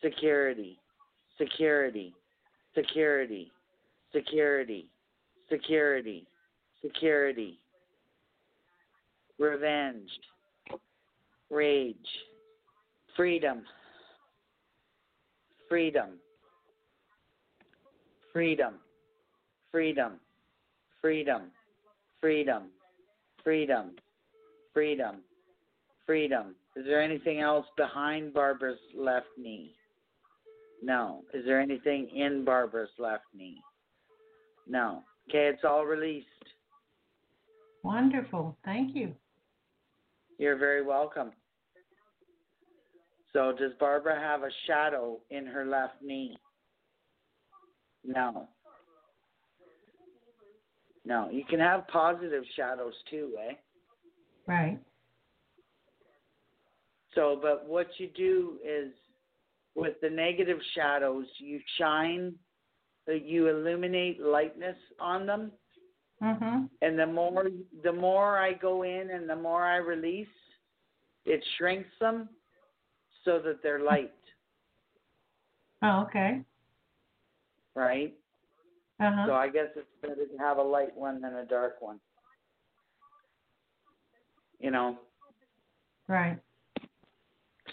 security, 0.01 0.79
security, 1.37 2.11
security, 2.73 3.51
security, 4.11 4.87
security, 5.47 6.25
security, 6.81 7.59
revenge, 9.37 10.09
rage, 11.51 11.95
freedom, 13.15 13.61
freedom, 15.75 16.11
freedom, 18.31 18.75
freedom, 19.73 20.13
freedom, 21.01 21.41
freedom, 22.21 22.63
freedom, 23.43 23.91
freedom, 24.73 25.15
freedom. 26.05 26.55
Is 26.77 26.85
there 26.85 27.01
anything 27.01 27.41
else 27.41 27.65
behind 27.75 28.33
Barbara's 28.33 28.79
left 28.97 29.25
knee? 29.37 29.73
No. 30.81 31.25
Is 31.33 31.43
there 31.45 31.59
anything 31.59 32.07
in 32.15 32.45
Barbara's 32.45 32.87
left 32.97 33.25
knee? 33.37 33.61
No. 34.69 35.03
Okay, 35.29 35.49
it's 35.53 35.65
all 35.65 35.85
released. 35.85 36.27
Wonderful. 37.83 38.57
Thank 38.63 38.95
you. 38.95 39.13
You're 40.37 40.57
very 40.57 40.85
welcome. 40.85 41.31
So, 43.35 43.51
does 43.51 43.73
Barbara 43.81 44.17
have 44.17 44.43
a 44.43 44.49
shadow 44.65 45.19
in 45.29 45.45
her 45.45 45.65
left 45.65 46.01
knee? 46.01 46.37
No. 48.05 48.47
No. 51.03 51.27
You 51.29 51.43
can 51.43 51.59
have 51.59 51.85
positive 51.89 52.45
shadows 52.55 52.93
too, 53.09 53.33
eh? 53.49 53.55
Right. 54.47 54.79
So, 57.13 57.37
but 57.41 57.67
what 57.67 57.87
you 57.97 58.09
do 58.15 58.53
is 58.65 58.93
with 59.75 59.95
the 60.01 60.09
negative 60.09 60.59
shadows, 60.73 61.25
you 61.37 61.59
shine, 61.77 62.35
you 63.05 63.49
illuminate 63.49 64.21
lightness 64.21 64.77
on 64.99 65.25
them 65.25 65.51
Mm-hmm. 66.23 66.63
and 66.81 66.97
the 66.97 67.05
more 67.05 67.49
the 67.83 67.91
more 67.91 68.37
I 68.37 68.53
go 68.53 68.83
in 68.83 69.09
and 69.13 69.29
the 69.29 69.35
more 69.35 69.65
I 69.65 69.75
release, 69.75 70.29
it 71.25 71.43
shrinks 71.57 71.89
them 71.99 72.29
so 73.25 73.39
that 73.39 73.61
they're 73.61 73.81
light, 73.81 74.13
Oh, 75.81 76.03
okay. 76.03 76.41
right? 77.75 78.13
Uh-huh. 78.99 79.25
So 79.27 79.33
I 79.33 79.49
guess 79.49 79.67
it's 79.75 79.85
better 80.01 80.25
to 80.25 80.37
have 80.39 80.57
a 80.57 80.63
light 80.63 80.95
one 80.95 81.19
than 81.19 81.35
a 81.35 81.45
dark 81.45 81.81
one. 81.81 81.99
You 84.59 84.71
know. 84.71 84.97
Right. 86.07 86.39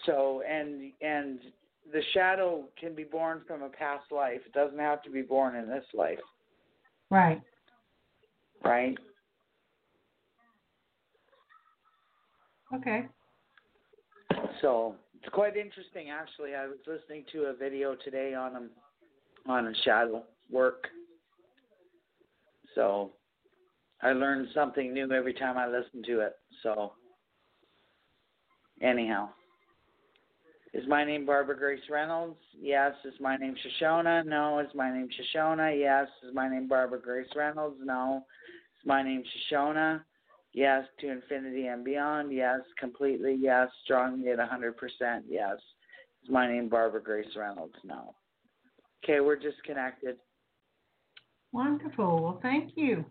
So 0.05 0.42
and 0.48 0.90
and 1.00 1.38
the 1.92 2.03
shadow 2.12 2.64
can 2.80 2.94
be 2.94 3.05
born 3.05 3.42
from 3.46 3.62
a 3.62 3.68
past 3.68 4.11
life. 4.11 4.40
It 4.46 4.53
doesn't 4.53 4.78
have 4.78 5.03
to 5.03 5.11
be 5.11 5.22
born 5.22 5.55
in 5.55 5.68
this 5.68 5.84
life, 5.94 6.18
Right. 7.11 7.40
right? 8.64 8.96
Okay. 12.74 13.07
So 14.61 14.96
it's 15.23 15.33
quite 15.33 15.57
interesting, 15.57 16.11
actually. 16.11 16.55
I 16.57 16.66
was 16.66 16.79
listening 16.87 17.25
to 17.33 17.45
a 17.45 17.55
video 17.55 17.95
today 18.05 18.35
on 18.35 18.57
um, 18.57 18.70
on 19.47 19.68
a 19.68 19.73
shadow 19.85 20.25
work. 20.51 20.89
So 22.75 23.12
I 24.03 24.12
learn 24.12 24.49
something 24.53 24.93
new 24.93 25.12
every 25.12 25.35
time 25.35 25.57
I 25.57 25.66
listen 25.68 26.03
to 26.07 26.20
it. 26.20 26.33
So 26.64 26.95
anyhow, 28.81 29.29
Is 30.75 30.89
my 30.89 31.05
name 31.05 31.27
Barbara 31.27 31.57
Grace 31.57 31.83
Reynolds? 31.91 32.39
Yes. 32.59 32.93
Is 33.05 33.14
my 33.20 33.37
name 33.37 33.55
Shashona? 33.55 34.25
No. 34.25 34.59
Is 34.59 34.75
my 34.75 34.91
name 34.91 35.09
Shashona? 35.09 35.79
Yes. 35.79 36.09
Is 36.27 36.35
my 36.35 36.49
name 36.49 36.66
Barbara 36.66 37.01
Grace 37.01 37.29
Reynolds? 37.37 37.77
No. 37.85 38.25
Is 38.81 38.87
my 38.87 39.03
name 39.03 39.23
Shashona? 39.53 40.01
Yes. 40.53 40.84
To 41.00 41.11
infinity 41.11 41.66
and 41.66 41.84
beyond? 41.84 42.32
Yes. 42.32 42.61
Completely? 42.78 43.36
Yes. 43.38 43.68
Strongly 43.84 44.30
at 44.30 44.38
100%? 44.38 44.74
Yes. 45.28 45.57
Is 46.22 46.30
my 46.30 46.46
name 46.46 46.64
is 46.64 46.70
Barbara 46.70 47.03
Grace 47.03 47.26
Reynolds? 47.36 47.74
No. 47.84 48.14
Okay, 49.05 49.20
we're 49.20 49.36
disconnected. 49.36 50.16
Wonderful. 51.53 52.22
Well, 52.22 52.38
thank 52.40 52.72
you. 52.76 53.05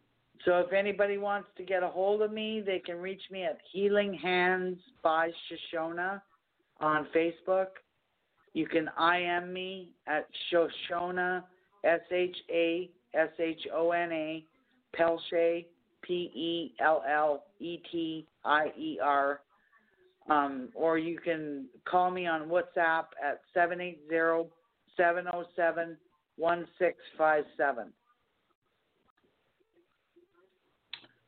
So 0.45 0.59
if 0.59 0.73
anybody 0.73 1.17
wants 1.17 1.49
to 1.57 1.63
get 1.63 1.83
a 1.83 1.87
hold 1.87 2.21
of 2.21 2.31
me, 2.31 2.63
they 2.65 2.79
can 2.79 2.97
reach 2.97 3.21
me 3.29 3.43
at 3.43 3.59
Healing 3.71 4.13
Hands 4.13 4.77
by 5.03 5.29
Shashona 5.75 6.21
on 6.79 7.05
Facebook. 7.15 7.67
You 8.53 8.65
can 8.65 8.89
IM 8.99 9.53
me 9.53 9.91
at 10.07 10.27
Shashona, 10.51 11.43
S 11.83 11.99
H 12.11 12.35
A 12.49 12.89
S 13.13 13.29
H 13.39 13.67
O 13.73 13.91
N 13.91 14.11
A, 14.11 14.45
Pelletier, 14.95 15.61
P 16.01 16.31
E 16.33 16.75
L 16.83 17.03
L 17.09 17.43
E 17.59 17.77
T 17.91 18.27
I 18.43 18.67
E 18.77 18.99
R. 19.01 19.41
Um, 20.29 20.69
or 20.75 20.97
you 20.97 21.17
can 21.19 21.67
call 21.85 22.11
me 22.11 22.27
on 22.27 22.47
WhatsApp 22.47 23.05
at 23.23 23.41
780 23.53 24.49
707 24.95 25.97
1657. 26.37 27.93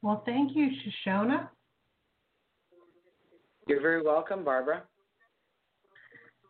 Well, 0.02 0.22
thank 0.26 0.56
you, 0.56 0.70
Shashona. 0.70 1.48
You're 3.68 3.82
very 3.82 4.02
welcome, 4.02 4.44
Barbara. 4.44 4.84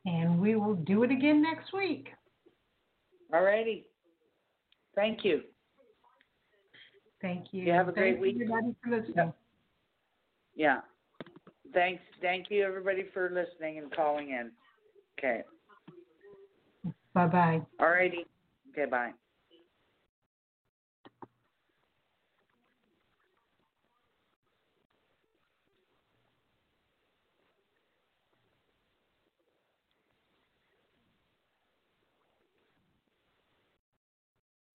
And 0.05 0.39
we 0.39 0.55
will 0.55 0.75
do 0.75 1.03
it 1.03 1.11
again 1.11 1.41
next 1.41 1.71
week. 1.71 2.09
All 3.33 3.43
righty. 3.43 3.85
Thank 4.95 5.23
you. 5.23 5.41
Thank 7.23 7.53
you. 7.53 7.63
You 7.63 7.71
have 7.71 7.87
a 7.87 7.93
great 7.93 8.19
Thanks, 8.19 8.21
week. 8.21 8.35
everybody, 8.35 8.75
for 8.83 8.89
listening. 8.91 9.33
Yeah. 10.55 10.81
Thanks. 11.73 12.03
Thank 12.21 12.51
you, 12.51 12.65
everybody, 12.65 13.05
for 13.13 13.29
listening 13.29 13.79
and 13.79 13.89
calling 13.95 14.29
in. 14.29 14.51
Okay. 15.17 15.43
Bye 17.13 17.27
bye. 17.27 17.61
All 17.79 17.89
righty. 17.89 18.25
Okay, 18.71 18.89
bye. 18.89 19.11